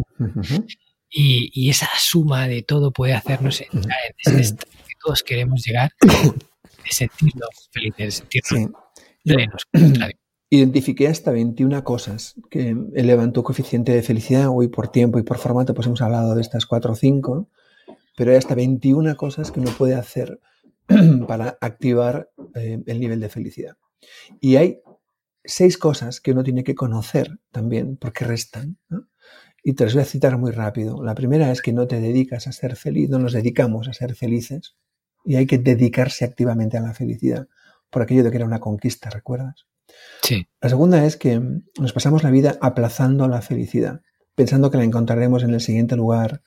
[1.11, 5.93] y, esa suma de todo puede hacernos entrar en ese estado que todos queremos llegar
[6.87, 8.73] de sentirnos felices, sentirnos
[9.25, 9.67] plenos.
[10.49, 14.49] Identifiqué hasta 21 cosas que elevan tu coeficiente de felicidad.
[14.49, 17.49] Hoy por tiempo y por formato pues hemos hablado de estas 4 o 5,
[18.17, 20.41] pero hay hasta 21 cosas que uno puede hacer
[21.27, 23.77] para activar eh, el nivel de felicidad.
[24.41, 24.81] Y hay
[25.45, 28.79] seis cosas que uno tiene que conocer también, porque restan.
[29.65, 31.03] Y te las voy a citar muy rápido.
[31.03, 34.15] La primera es que no te dedicas a ser feliz, no nos dedicamos a ser
[34.15, 34.77] felices
[35.27, 37.49] y hay que dedicarse activamente a la felicidad,
[37.91, 39.67] por aquello de que era una conquista, ¿recuerdas?
[40.23, 40.47] Sí.
[40.61, 41.41] La segunda es que
[41.79, 44.01] nos pasamos la vida aplazando la felicidad,
[44.35, 46.43] pensando que la encontraremos en el siguiente lugar,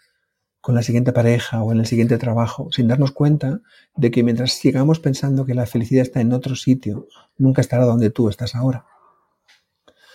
[0.61, 3.61] con la siguiente pareja o en el siguiente trabajo, sin darnos cuenta
[3.95, 7.07] de que mientras sigamos pensando que la felicidad está en otro sitio,
[7.37, 8.85] nunca estará donde tú estás ahora.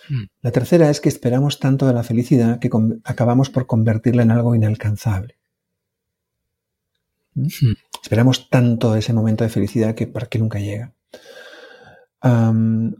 [0.08, 0.24] Hmm.
[0.42, 2.70] La tercera es que esperamos tanto de la felicidad que
[3.04, 5.38] acabamos por convertirla en algo inalcanzable.
[8.02, 10.92] Esperamos tanto ese momento de felicidad que para que nunca llega.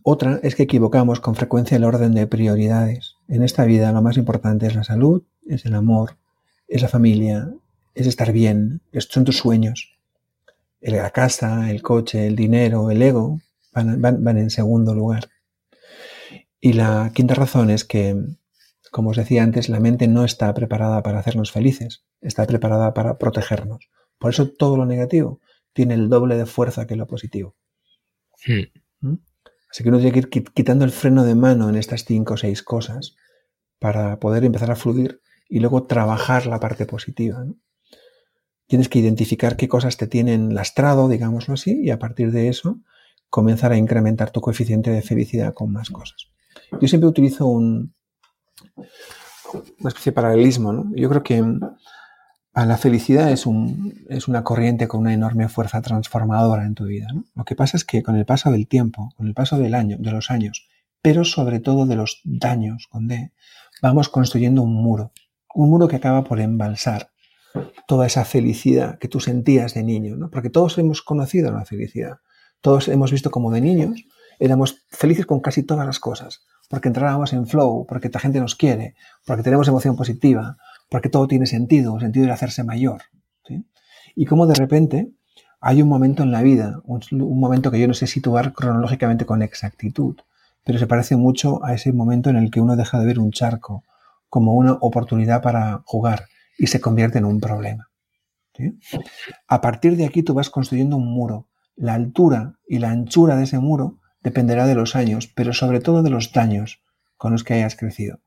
[0.03, 3.17] otra es que equivocamos con frecuencia el orden de prioridades.
[3.29, 6.17] En esta vida lo más importante es la salud, es el amor,
[6.69, 7.53] es la familia,
[7.95, 9.97] es estar bien, son tus sueños.
[10.81, 13.41] La casa, el coche, el dinero, el ego
[13.73, 15.31] van, van en segundo lugar.
[16.61, 18.17] Y la quinta razón es que,
[18.91, 23.19] como os decía antes, la mente no está preparada para hacernos felices, está preparada para
[23.19, 23.89] protegernos.
[24.19, 25.41] Por eso todo lo negativo
[25.73, 27.57] tiene el doble de fuerza que lo positivo.
[28.47, 29.09] Hmm.
[29.09, 29.19] ¿Mm?
[29.71, 32.37] Así que uno tiene que ir quitando el freno de mano en estas cinco o
[32.37, 33.17] seis cosas
[33.81, 37.45] para poder empezar a fluir y luego trabajar la parte positiva.
[38.67, 42.81] tienes que identificar qué cosas te tienen lastrado, digámoslo así, y a partir de eso
[43.29, 46.29] comenzar a incrementar tu coeficiente de felicidad con más cosas.
[46.81, 47.95] Yo siempre utilizo un,
[48.77, 50.73] una especie de paralelismo.
[50.73, 50.93] ¿no?
[50.95, 51.43] Yo creo que
[52.55, 57.09] la felicidad es, un, es, una corriente con una enorme fuerza transformadora en tu vida.
[57.35, 59.97] Lo que pasa es que con el paso del tiempo, con el paso del año,
[59.99, 60.69] de los años,
[61.03, 63.33] pero sobre todo de los daños con D,
[63.83, 65.13] vamos construyendo un muro.
[65.55, 67.11] Un muro que acaba por embalsar
[67.87, 70.17] toda esa felicidad que tú sentías de niño.
[70.31, 72.19] Porque todos hemos conocido la felicidad.
[72.61, 74.05] Todos hemos visto como de niños
[74.39, 78.55] éramos felices con casi todas las cosas, porque entrábamos en flow, porque la gente nos
[78.55, 78.95] quiere,
[79.27, 80.57] porque tenemos emoción positiva,
[80.89, 83.03] porque todo tiene sentido, sentido de hacerse mayor.
[84.17, 85.11] Y como de repente
[85.61, 87.01] hay un momento en la vida, un,
[87.41, 90.17] momento que yo no sé situar cronológicamente con exactitud,
[90.63, 93.33] pero se parece mucho a ese momento en el que uno deja de ver un
[93.33, 93.83] charco
[94.29, 96.27] como una oportunidad para jugar
[96.59, 97.91] y se convierte en un problema.
[99.49, 101.49] A partir de aquí tú vas construyendo un muro.
[101.77, 106.03] La altura y la anchura de ese muro dependerá de los años, pero sobre todo
[106.03, 106.83] de los daños
[107.17, 108.21] con los que hayas crecido.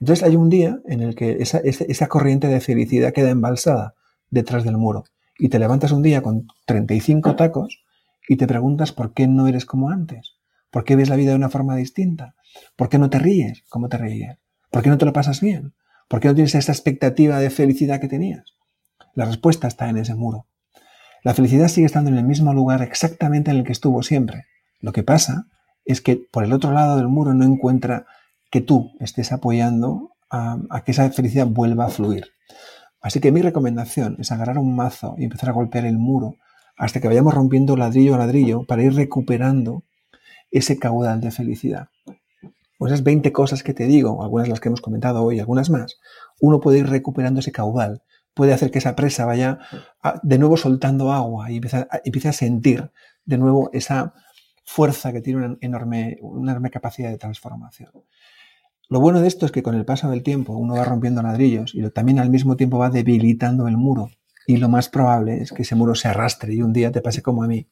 [0.00, 3.94] Entonces hay un día en el que esa, corriente de felicidad queda embalsada
[4.30, 5.04] detrás del muro.
[5.38, 7.82] Y te levantas un día con 35 tacos
[8.28, 10.34] y te preguntas por qué no eres como antes,
[10.70, 12.34] por qué ves la vida de una forma distinta,
[12.74, 14.38] por qué no te ríes como te reías,
[14.70, 15.74] por qué no te lo pasas bien,
[16.08, 18.54] por qué no tienes esa expectativa de felicidad que tenías.
[19.14, 20.46] La respuesta está en ese muro.
[21.22, 24.46] La felicidad sigue estando en el mismo lugar exactamente en el que estuvo siempre,
[24.80, 25.46] lo que pasa
[25.84, 28.06] es que por el otro lado del muro no encuentra
[28.50, 32.26] que tú estés apoyando a, que esa felicidad vuelva a fluir.
[33.00, 36.36] Así que mi recomendación es agarrar un mazo y empezar a golpear el muro
[36.76, 39.84] hasta que vayamos rompiendo ladrillo a ladrillo para ir recuperando
[40.50, 41.88] ese caudal de felicidad.
[42.78, 45.98] O esas 20 cosas que te digo, algunas las que hemos comentado hoy, algunas más,
[46.40, 48.02] uno puede ir recuperando ese caudal,
[48.34, 49.58] puede hacer que esa presa vaya
[50.22, 52.90] de nuevo soltando agua y empiece a sentir
[53.24, 54.12] de nuevo esa
[54.64, 57.90] fuerza que tiene una enorme, una enorme capacidad de transformación.
[58.88, 61.74] Lo bueno de esto es que con el paso del tiempo uno va rompiendo ladrillos
[61.74, 64.10] y también al mismo tiempo va debilitando el muro.
[64.46, 67.20] Y lo más probable es que ese muro se arrastre y un día te pase
[67.20, 67.68] como a mí,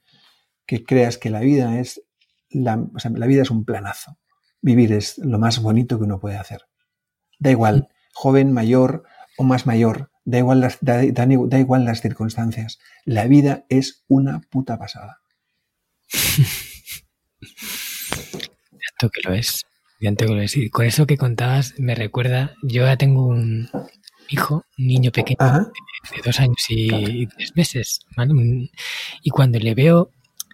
[0.67, 2.03] que creas que la vida es,
[2.51, 2.77] la,
[3.27, 4.19] vida es un planazo.
[4.61, 6.63] Vivir es lo más bonito que uno puede hacer.
[7.39, 9.05] Da igual, joven, mayor
[9.39, 12.81] o más mayor, da igual las, da, da igual las circunstancias.
[13.05, 15.21] La vida es una puta pasada.
[18.99, 19.65] Tanto que lo es.
[20.07, 20.57] Es.
[20.57, 23.69] Y con eso que contabas me recuerda, yo ya tengo un
[24.29, 28.01] hijo, un niño pequeño de, dos años y, tres meses.
[29.23, 30.11] Y cuando le veo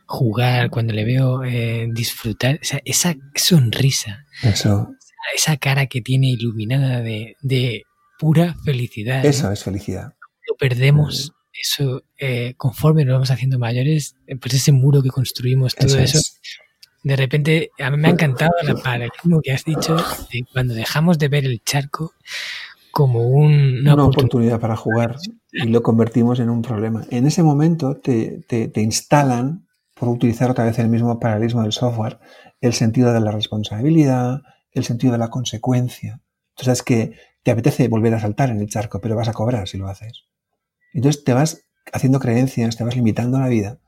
[0.06, 7.82] jugar, cuando le veo eh, disfrutar, esa sonrisa, esa cara que tiene iluminada de,
[8.18, 9.24] pura felicidad.
[9.24, 10.12] Eso es felicidad.
[10.46, 15.74] Lo perdemos eso, eh, conforme nos vamos haciendo mayores, eh, pues ese muro que construimos,
[15.74, 16.18] todo eso,
[17.02, 21.18] de repente, a mí me ha encantado el paralelismo que has dicho de cuando dejamos
[21.18, 22.12] de ver el charco
[22.90, 24.60] como una, oportunidad.
[24.60, 25.16] para jugar
[25.52, 27.04] y lo convertimos en un problema.
[27.10, 32.18] En ese momento te, te, instalan, por utilizar otra vez el mismo paralelismo del software,
[32.60, 34.42] el sentido de la responsabilidad,
[34.72, 36.20] el sentido de la consecuencia.
[36.50, 39.68] Entonces es que te apetece volver a saltar en el charco, pero vas a cobrar
[39.68, 40.24] si lo haces.
[40.92, 43.78] Entonces te vas haciendo creencias, te vas limitando la vida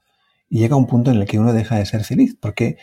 [0.52, 2.76] y llega un punto en el que uno deja de ser feliz, porque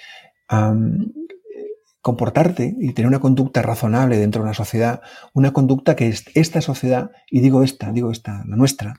[2.02, 5.02] comportarte y tener una conducta razonable dentro de una sociedad,
[5.36, 8.96] una conducta que esta sociedad, y digo esta, digo esta, la nuestra,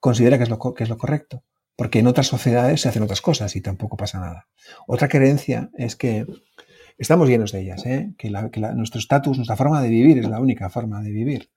[0.00, 1.44] considera que es, lo, que es lo correcto,
[1.76, 4.48] porque en otras sociedades se hacen otras cosas y tampoco pasa nada.
[4.86, 6.24] Otra creencia es que
[6.96, 8.14] estamos llenos de ellas, ¿eh?
[8.16, 11.50] que, nuestro estatus, nuestra forma de vivir es la única forma de vivir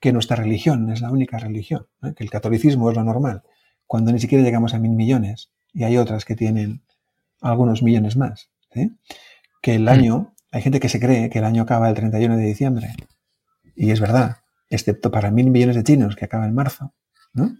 [0.00, 3.42] que nuestra religión es la única religión, que el catolicismo es lo normal,
[3.86, 6.82] cuando ni siquiera llegamos a mil millones y hay otras que tienen
[7.40, 8.50] algunos millones más.
[9.62, 9.88] Que el mm.
[9.88, 12.94] año, hay gente que se cree que el año acaba el 31 de diciembre,
[13.74, 14.38] y es verdad,
[14.70, 16.92] excepto para mil millones de chinos que acaba en marzo.
[17.32, 17.56] ¿no?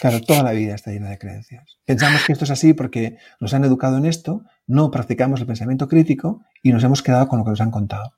[0.00, 1.78] Claro, toda la vida está llena de creencias.
[1.84, 5.88] Pensamos que esto es así porque nos han educado en esto, no practicamos el pensamiento
[5.88, 8.12] crítico y nos hemos quedado con lo que nos han contado.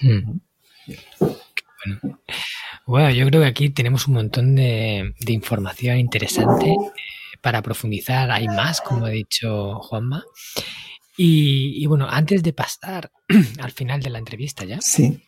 [0.00, 0.38] Mm.
[2.86, 3.10] Bueno.
[3.10, 6.76] yo creo que aquí tenemos un montón de, información interesante eh,
[7.40, 8.30] para profundizar.
[8.30, 10.24] Hay más, como ha dicho Juanma.
[11.18, 13.10] Y, bueno, antes de pasar
[13.60, 14.80] al final de la entrevista ya.
[14.80, 15.22] Sí.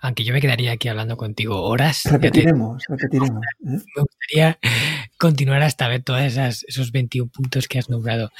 [0.00, 2.02] Aunque yo me quedaría aquí hablando contigo horas.
[2.04, 3.44] Repetiremos, repetiremos.
[3.66, 3.78] ¿eh?
[3.94, 4.58] Me gustaría
[5.18, 8.32] continuar hasta ver todos esos 21 puntos que has nombrado,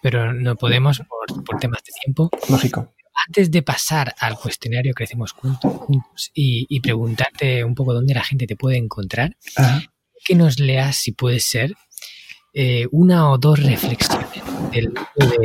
[0.00, 2.30] pero no podemos por, por temas de tiempo.
[2.48, 2.92] Lógico
[3.26, 8.56] antes de pasar al cuestionario Crecemos Juntos y, preguntarte un poco dónde la gente te
[8.56, 9.36] puede encontrar,
[10.24, 11.74] que nos leas, si puede ser,
[12.52, 14.28] eh, una o dos reflexiones
[14.72, 15.36] del libro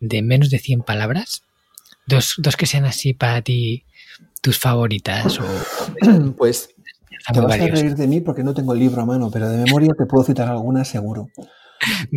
[0.00, 1.42] de, menos de 100 palabras.
[2.06, 3.84] Dos, dos que sean así para ti
[4.40, 5.38] tus favoritas.
[5.40, 5.44] O,
[6.36, 6.70] pues
[7.32, 9.64] te vas a reír de mí porque no tengo el libro a mano, pero de
[9.64, 11.28] memoria te puedo citar alguna seguro.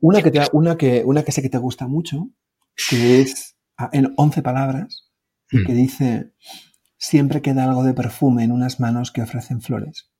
[0.00, 2.28] una, que una, que, una que sé que te gusta mucho,
[2.88, 5.10] que es ah, en 11 palabras,
[5.50, 5.66] y hmm.
[5.66, 6.32] que dice,
[6.96, 10.10] siempre queda algo de perfume en unas manos que ofrecen flores.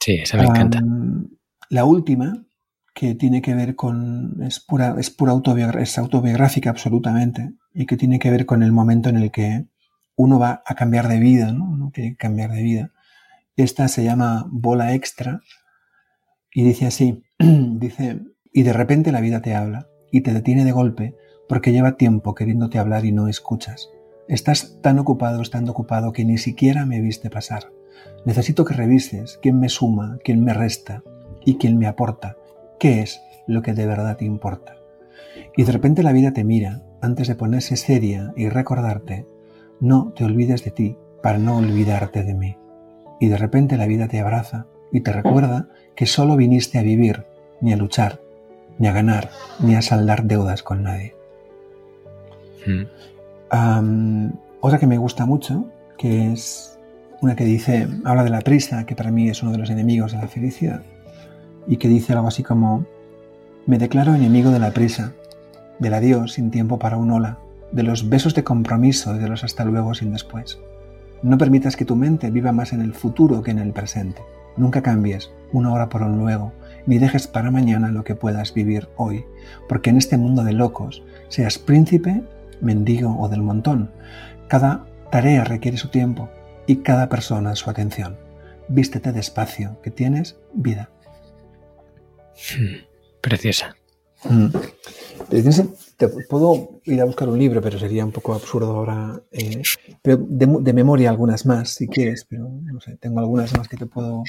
[0.00, 0.82] Sí, esa me encanta.
[1.74, 2.46] La última,
[2.94, 5.32] que tiene que ver con, es pura, es pura
[5.80, 9.66] es autobiográfica absolutamente, y que tiene que ver con el momento en el que
[10.14, 11.64] uno va a cambiar de vida, ¿no?
[11.68, 12.92] Uno tiene que cambiar de vida.
[13.56, 15.40] Esta se llama Bola Extra
[16.52, 18.20] y dice así, dice,
[18.52, 21.16] y de repente la vida te habla y te detiene de golpe
[21.48, 23.88] porque lleva tiempo queriéndote hablar y no escuchas.
[24.28, 27.72] Estás tan ocupado, tan ocupado que ni siquiera me viste pasar.
[28.24, 31.02] Necesito que revises quién me suma, quién me resta
[31.44, 32.36] y quién me aporta,
[32.78, 34.76] qué es lo que de verdad te importa.
[35.56, 39.26] Y de repente la vida te mira antes de ponerse seria y recordarte
[39.80, 42.56] no te olvides de ti para no olvidarte de mí.
[43.20, 47.24] Y de repente la vida te abraza y te recuerda que solo viniste a vivir,
[47.60, 48.20] ni a luchar,
[48.78, 49.30] ni a ganar,
[49.60, 51.14] ni a saldar deudas con nadie.
[52.66, 54.30] Hmm.
[54.60, 55.68] otra que me gusta mucho,
[55.98, 56.78] que es
[57.20, 60.12] una que dice, habla de la prisa, que para mí es uno de los enemigos
[60.12, 60.82] de la felicidad,
[61.66, 62.84] y que dice algo así como,
[63.66, 65.12] me declaro enemigo de la prisa,
[65.78, 67.38] del adiós sin tiempo para un hola,
[67.72, 70.58] de los besos de compromiso y de los hasta luego sin después.
[71.22, 74.22] No permitas que tu mente viva más en el futuro que en el presente.
[74.56, 76.52] Nunca cambies una hora por un luego,
[76.86, 79.24] ni dejes para mañana lo que puedas vivir hoy,
[79.68, 82.22] porque en este mundo de locos, seas príncipe,
[82.60, 83.90] mendigo o del montón,
[84.48, 86.28] cada tarea requiere su tiempo
[86.66, 88.16] y cada persona su atención.
[88.68, 90.90] Vístete despacio, que tienes vida.
[92.56, 92.76] Hmm,
[93.20, 93.76] preciosa.
[94.24, 94.48] Mm.
[95.96, 99.20] Te puedo ir a buscar un libro, pero sería un poco absurdo ahora.
[99.30, 99.62] Eh,
[100.02, 103.86] pero de, memoria algunas más, si quieres, pero no sé, tengo algunas más que te
[103.86, 104.24] puedo.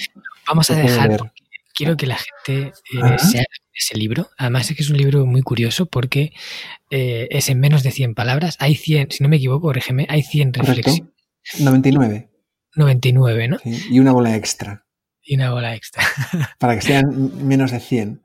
[0.48, 1.32] Vamos a dejar.
[1.74, 4.30] Quiero que la gente eh, se haga ese libro.
[4.38, 6.32] Además es que es un libro muy curioso porque
[6.90, 8.56] eh, es en menos de 100 palabras.
[8.60, 11.12] Hay 100, si no me equivoco, corrígeme, hay 100 reflexiones.
[11.60, 12.30] 99.
[12.76, 13.58] 99, ¿no?
[13.64, 14.85] y una bola extra.
[15.26, 16.04] Y una bola extra.
[16.60, 18.22] Para que sean menos de 100.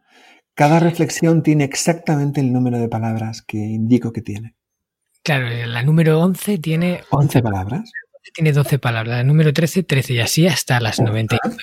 [0.55, 4.55] Cada reflexión tiene exactamente el número de palabras que indico que tiene.
[5.23, 7.01] Claro, la número 11 tiene...
[7.11, 7.91] 11 palabras.
[8.35, 9.17] Tiene 12 palabras.
[9.17, 11.57] La número 13, 13 y así hasta las 99.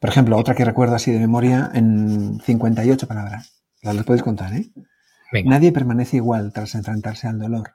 [0.00, 3.62] Por ejemplo, otra que recuerdo así de memoria en 58 palabras.
[3.82, 4.70] Las puedes contar, ¿eh?
[5.44, 7.72] Nadie permanece igual tras enfrentarse al dolor.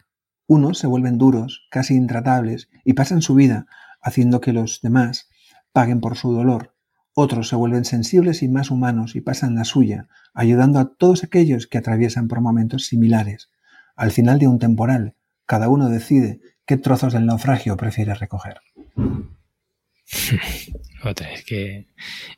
[0.48, 3.68] Unos se vuelven duros, casi intratables, y pasan su vida
[4.02, 5.30] haciendo que los demás
[5.74, 6.77] paguen por su dolor
[7.20, 11.66] otros se vuelven sensibles y más humanos y pasan la suya, ayudando a todos aquellos
[11.66, 13.50] que atraviesan por momentos similares.
[13.96, 15.16] Al final de un temporal,
[15.48, 18.62] cada uno decide qué trozos del naufragio prefiere recoger.
[21.04, 21.88] Otra, es que,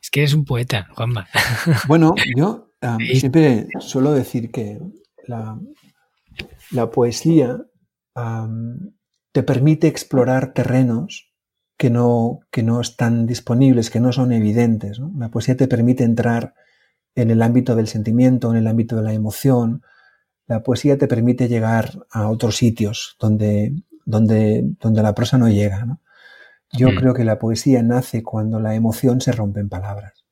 [0.00, 1.28] es que eres un poeta, Juanma.
[1.86, 2.72] Bueno, yo
[3.18, 4.80] siempre suelo decir que
[5.26, 5.60] la,
[6.90, 7.58] poesía
[9.32, 11.29] te permite explorar terrenos
[11.80, 15.00] que no, que no están disponibles, que no son evidentes.
[15.16, 16.52] La poesía te permite entrar
[17.14, 19.82] en el ámbito del sentimiento, en el ámbito de la emoción.
[20.46, 25.98] La poesía te permite llegar a otros sitios donde, donde, donde la prosa no llega.
[26.70, 30.26] Yo creo que la poesía nace cuando la emoción se rompe en palabras.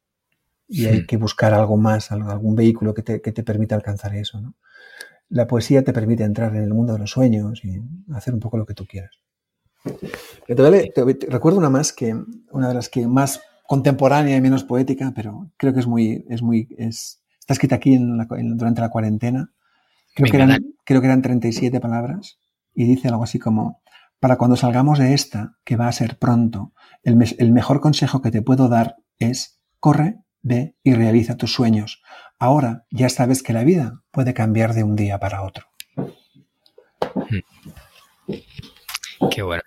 [0.69, 4.55] Y hay que buscar algo más, algún vehículo que te, que te permita alcanzar eso.
[5.31, 7.81] La poesía te permite entrar en el mundo de los sueños y
[8.13, 9.13] hacer un poco lo que tú quieras
[10.49, 12.15] recuerdo una más que,
[12.51, 16.43] una de las que más contemporánea y menos poética, pero creo que es muy, es
[16.43, 19.53] muy, es, está escrita aquí durante la cuarentena.
[20.15, 22.39] Creo que, eran, creo que eran 37 palabras
[22.75, 23.83] y dice algo así como,
[24.21, 26.73] para cuando salgamos de esta, que va a ser pronto,
[27.03, 32.03] el, el mejor consejo que te puedo dar es, corre, ve y realiza tus sueños.
[32.39, 35.67] Ahora ya sabes que la vida puede cambiar de un día para otro.
[37.15, 37.39] Hmm.
[39.31, 39.63] Qué bueno.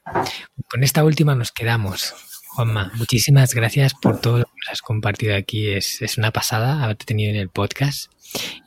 [0.70, 2.14] Con esta última nos quedamos.
[2.48, 5.70] Juanma, muchísimas gracias por todo lo que nos has compartido aquí.
[5.70, 8.12] Es, una pasada haberte tenido en el podcast.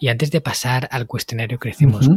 [0.00, 2.08] Y antes de pasar al cuestionario Crecemos,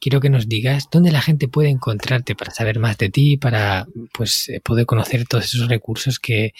[0.00, 3.86] quiero que nos digas dónde la gente puede encontrarte para saber más de ti, para
[4.12, 6.52] pues eh, poder conocer todos esos recursos que,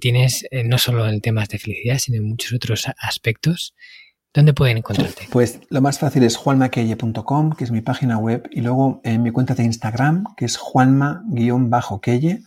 [0.00, 3.74] tienes, eh, no solo en temas de felicidad, sino en muchos otros aspectos.
[4.36, 5.26] ¿Dónde pueden encontrarte?
[5.32, 9.30] Pues lo más fácil es juanmaquelle.com, que es mi página web, y luego en mi
[9.30, 12.42] cuenta de Instagram, que es juanma-quelle.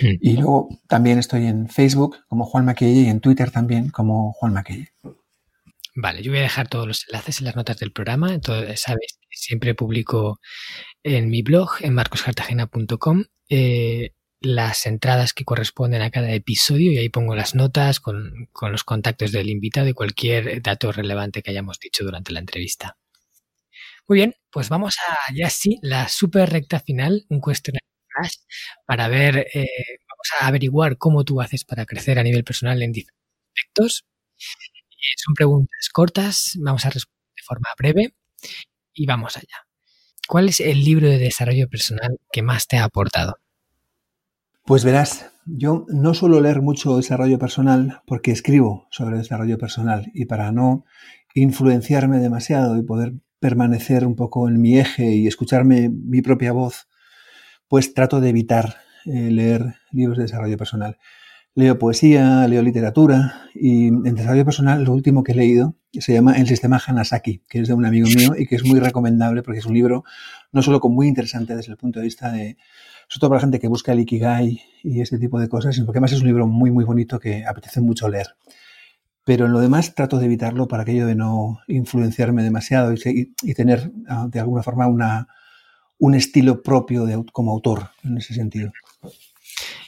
[0.00, 0.16] Hmm.
[0.20, 4.64] Y luego también estoy en Facebook como Juan y en Twitter también como Juan.
[5.94, 8.34] Vale, yo voy a dejar todos los enlaces en las notas del programa.
[8.34, 10.40] Entonces, sabes, siempre publico
[11.04, 14.10] en mi blog, en marcoscartagena.com, eh,
[14.42, 18.84] las entradas que corresponden a cada episodio y ahí pongo las notas con, con los
[18.84, 22.96] contactos del invitado y cualquier dato relevante que hayamos dicho durante la entrevista.
[24.08, 27.92] Muy bien, pues vamos a ya sí, la super recta final, un cuestionario
[28.86, 29.66] para ver, eh,
[30.08, 34.04] vamos a averiguar cómo tú haces para crecer a nivel personal en diferentes aspectos.
[35.16, 38.14] son preguntas cortas, vamos a responder de forma breve
[38.94, 39.66] y vamos allá.
[40.28, 43.36] ¿Cuál es el libro de desarrollo personal que más te ha aportado?
[44.64, 50.26] Pues verás, yo no suelo leer mucho desarrollo personal porque escribo sobre desarrollo personal y
[50.26, 50.84] para no
[51.34, 56.86] influenciarme demasiado y poder permanecer un poco en mi eje y escucharme mi propia voz,
[57.66, 60.96] pues trato de evitar eh, leer libros de desarrollo personal.
[61.54, 66.36] Leo poesía, leo literatura y en desarrollo personal lo último que he leído se llama
[66.36, 69.58] El sistema Hanasaki, que es de un amigo mío y que es muy recomendable porque
[69.58, 70.04] es un libro
[70.52, 72.56] no solo muy interesante desde el punto de vista de,
[73.12, 75.98] sobre todo para la gente que busca el Ikigai y ese tipo de cosas, porque
[75.98, 78.28] además es un libro muy muy bonito que apetece mucho leer.
[79.22, 83.92] Pero en lo demás trato de evitarlo para aquello de no influenciarme demasiado y, tener
[84.08, 85.28] ah, de alguna forma una,
[85.98, 88.72] un estilo propio de, como autor en ese sentido.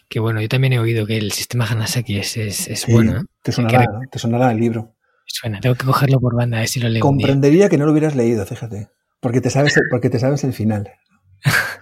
[0.06, 3.20] Que bueno, yo también he oído que el sistema Hanasaki es, es, bueno.
[3.20, 3.24] ¿eh?
[3.42, 4.94] Te sonará, te sonará el libro.
[5.24, 7.00] Suena, tengo que cogerlo por banda, a ver si lo leo.
[7.00, 8.90] Comprendería que no lo hubieras leído, fíjate.
[9.18, 10.90] Porque te sabes, porque te sabes el final.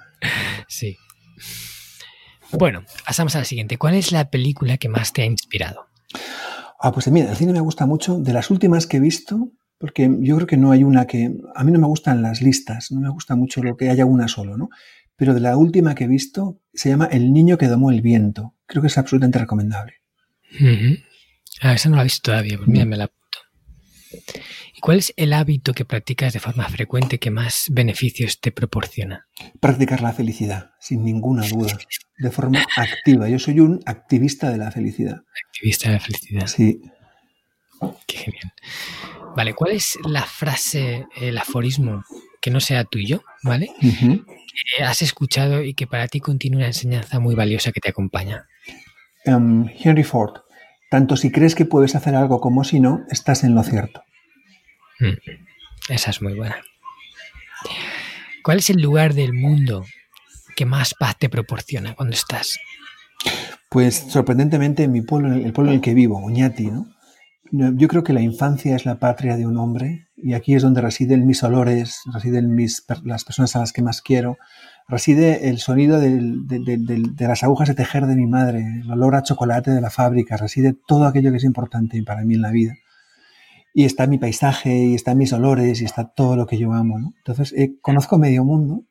[2.53, 3.79] Bueno, pasamos a la siguiente.
[3.79, 5.87] ¿Cuál es la película que más te ha inspirado?
[6.79, 8.19] Ah, pues mira, el cine me gusta mucho.
[8.19, 11.33] De las últimas que he visto, porque yo creo que no hay una que...
[11.55, 14.29] A mí no me gustan las listas, no me gusta mucho lo que haya una
[14.29, 14.69] solo, ¿no?
[15.17, 18.55] Pero de la última que he visto se llama El niño que domó el viento.
[18.67, 19.95] Creo que es absolutamente recomendable.
[21.61, 23.11] Ah, esa no la he visto todavía, pues mira, me la.
[24.75, 29.27] ¿Y cuál es el hábito que practicas de forma frecuente que más beneficios te proporciona?
[29.61, 31.79] Practicar la felicidad, sin ninguna duda
[32.19, 33.29] de forma activa.
[33.29, 35.23] Yo soy un activista de la felicidad.
[35.49, 36.47] Activista de la felicidad.
[36.47, 36.81] Sí.
[38.07, 38.53] Qué genial.
[39.37, 42.05] Vale, ¿cuál es la frase, el aforismo
[42.41, 43.71] que no sea tuyo, ¿vale?
[44.77, 48.47] Que has escuchado y que para ti continúa una enseñanza muy valiosa que te acompaña.
[49.25, 50.43] Um, Henry Ford,
[50.93, 54.05] tanto si crees que puedes hacer algo como si no, estás en lo cierto.
[55.01, 55.15] Mm,
[55.89, 56.57] esa es muy buena.
[58.45, 59.87] ¿Cuál es el lugar del mundo
[60.55, 62.59] que más paz te proporciona cuando estás?
[63.71, 66.95] Pues sorprendentemente en mi pueblo, el pueblo en el que vivo, Oñati, ¿no?
[67.53, 70.83] Yo creo que la infancia es la patria de un hombre y aquí es donde
[70.83, 74.37] residen mis olores, residen mis, las personas a las que más quiero,
[74.89, 79.71] reside el sonido de las agujas de tejer de mi madre, el olor a chocolate
[79.71, 82.75] de la fábrica, reside todo aquello que es importante para mí en la vida.
[83.75, 86.99] Y está mi paisaje, y están mis olores, y está todo lo que yo amo.
[86.99, 87.13] ¿no?
[87.17, 88.85] Entonces, eh, conozco medio mundo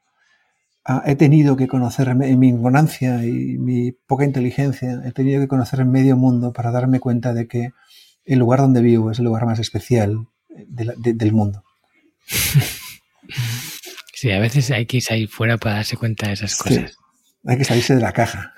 [0.84, 5.48] Ah, he tenido que conocer en mi ignorancia y mi poca inteligencia, he tenido que
[5.48, 7.72] conocer medio mundo para darme cuenta de que
[8.26, 11.64] el lugar donde vivo es el lugar más especial del mundo.
[14.22, 16.96] Sí, a veces hay que ahí fuera para darse cuenta de esas cosas.
[17.44, 18.54] hay que salirse de la caja.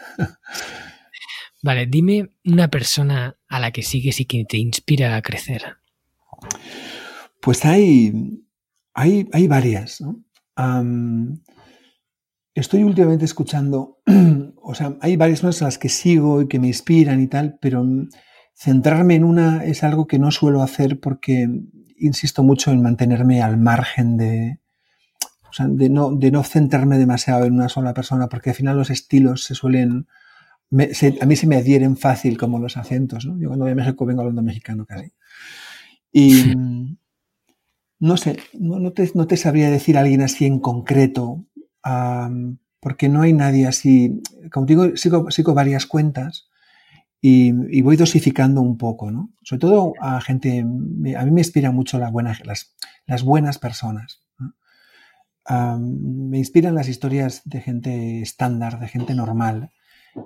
[1.63, 5.77] Vale, dime una persona a la que sigues y que te inspira a crecer.
[7.39, 8.11] Pues hay,
[8.93, 10.01] hay, hay varias.
[10.01, 10.25] ¿no?
[12.53, 14.01] Estoy últimamente escuchando,
[14.61, 17.57] o sea, hay varias cosas a las que sigo y que me inspiran y tal,
[17.61, 17.85] pero
[18.53, 21.47] centrarme en una es algo que no suelo hacer porque
[21.97, 24.59] insisto mucho en mantenerme al margen de,
[25.53, 28.75] o sea, de no, de no centrarme demasiado en una sola persona, porque al final
[28.75, 30.07] los estilos se suelen,
[30.71, 33.37] a mí se me adhieren fácil como los acentos, ¿no?
[33.39, 35.11] Yo cuando voy a México vengo hablando mexicano casi.
[36.11, 36.55] Y
[37.99, 41.45] no sé, no, no, te, no te sabría decir a alguien así en concreto
[42.79, 44.23] porque no hay nadie así.
[44.51, 46.49] Como digo, sigo, varias cuentas
[47.21, 49.29] y, voy dosificando un poco, ¿no?
[49.43, 52.73] Sobre todo a gente, a mí me inspira mucho las,
[53.05, 54.23] las buenas personas.
[55.49, 59.71] Me inspiran las historias de gente estándar, de gente normal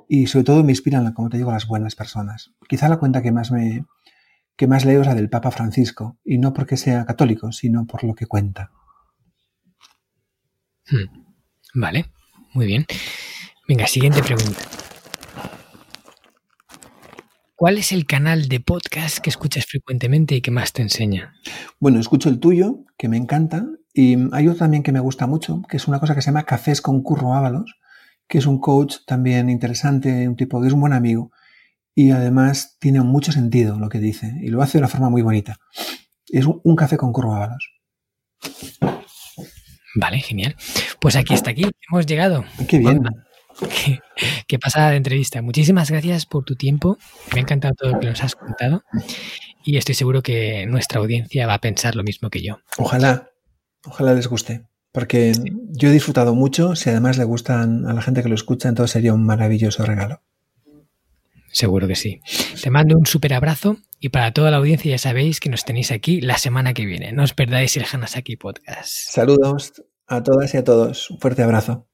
[0.08, 2.54] y sobre todo me inspiran, como te digo, las buenas personas.
[2.68, 3.86] Quizá la cuenta que más me
[4.58, 8.04] que más leo es la del Papa Francisco y no porque sea católico, sino por
[8.04, 8.72] lo que cuenta.
[10.90, 11.26] Hmm.
[11.76, 12.06] Vale,
[12.54, 12.86] muy bien.
[13.68, 14.62] Venga, siguiente pregunta.
[17.56, 21.34] ¿Cuál es el canal de podcast que escuchas frecuentemente y que más te enseña?
[21.80, 23.66] Bueno, escucho el tuyo, que me encanta,
[23.98, 26.44] y hay otro también que me gusta mucho, que es una cosa que se llama
[26.44, 27.80] Cafés con Curro Ábalos,
[28.28, 31.32] que es un coach también interesante, un tipo que es un buen amigo
[31.96, 35.24] y además tiene mucho sentido lo que dice y lo hace de una forma muy
[35.24, 35.58] bonita.
[36.28, 37.72] Es un, café con curvabalos.
[39.96, 40.56] Vale, genial.
[41.02, 42.46] Pues aquí está aquí, hemos llegado.
[42.68, 43.02] Qué bien.
[44.48, 45.42] Qué, pasada de entrevista.
[45.42, 47.00] Muchísimas gracias por tu tiempo.
[47.34, 48.84] Me ha encantado todo lo que nos has contado
[49.64, 52.60] y estoy seguro que nuestra audiencia va a pensar lo mismo que yo.
[52.78, 53.32] Ojalá,
[53.88, 55.34] ojalá les guste, porque
[55.72, 56.76] yo he disfrutado mucho.
[56.76, 60.22] Si además le gustan a la gente que lo escucha, entonces sería un maravilloso regalo.
[61.52, 62.22] Seguro que sí.
[62.62, 65.92] Te mando un súper abrazo y para toda la audiencia ya sabéis que nos tenéis
[65.92, 67.14] aquí la semana que viene.
[67.14, 68.90] No os perdáis el Hanasaki Podcast.
[68.90, 69.74] Saludos
[70.06, 71.10] a todas y a todos.
[71.10, 71.88] Un fuerte abrazo.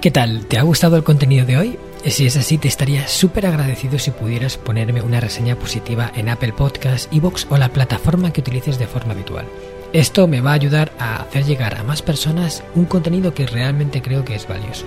[0.00, 0.46] ¿Qué tal?
[0.46, 1.78] ¿Te ha gustado el contenido de hoy?
[2.06, 6.54] Si es así, te estaría súper agradecido si pudieras ponerme una reseña positiva en Apple
[6.54, 9.46] Podcasts, Evox o la plataforma que utilices de forma habitual.
[9.92, 14.00] Esto me va a ayudar a hacer llegar a más personas un contenido que realmente
[14.00, 14.86] creo que es valioso.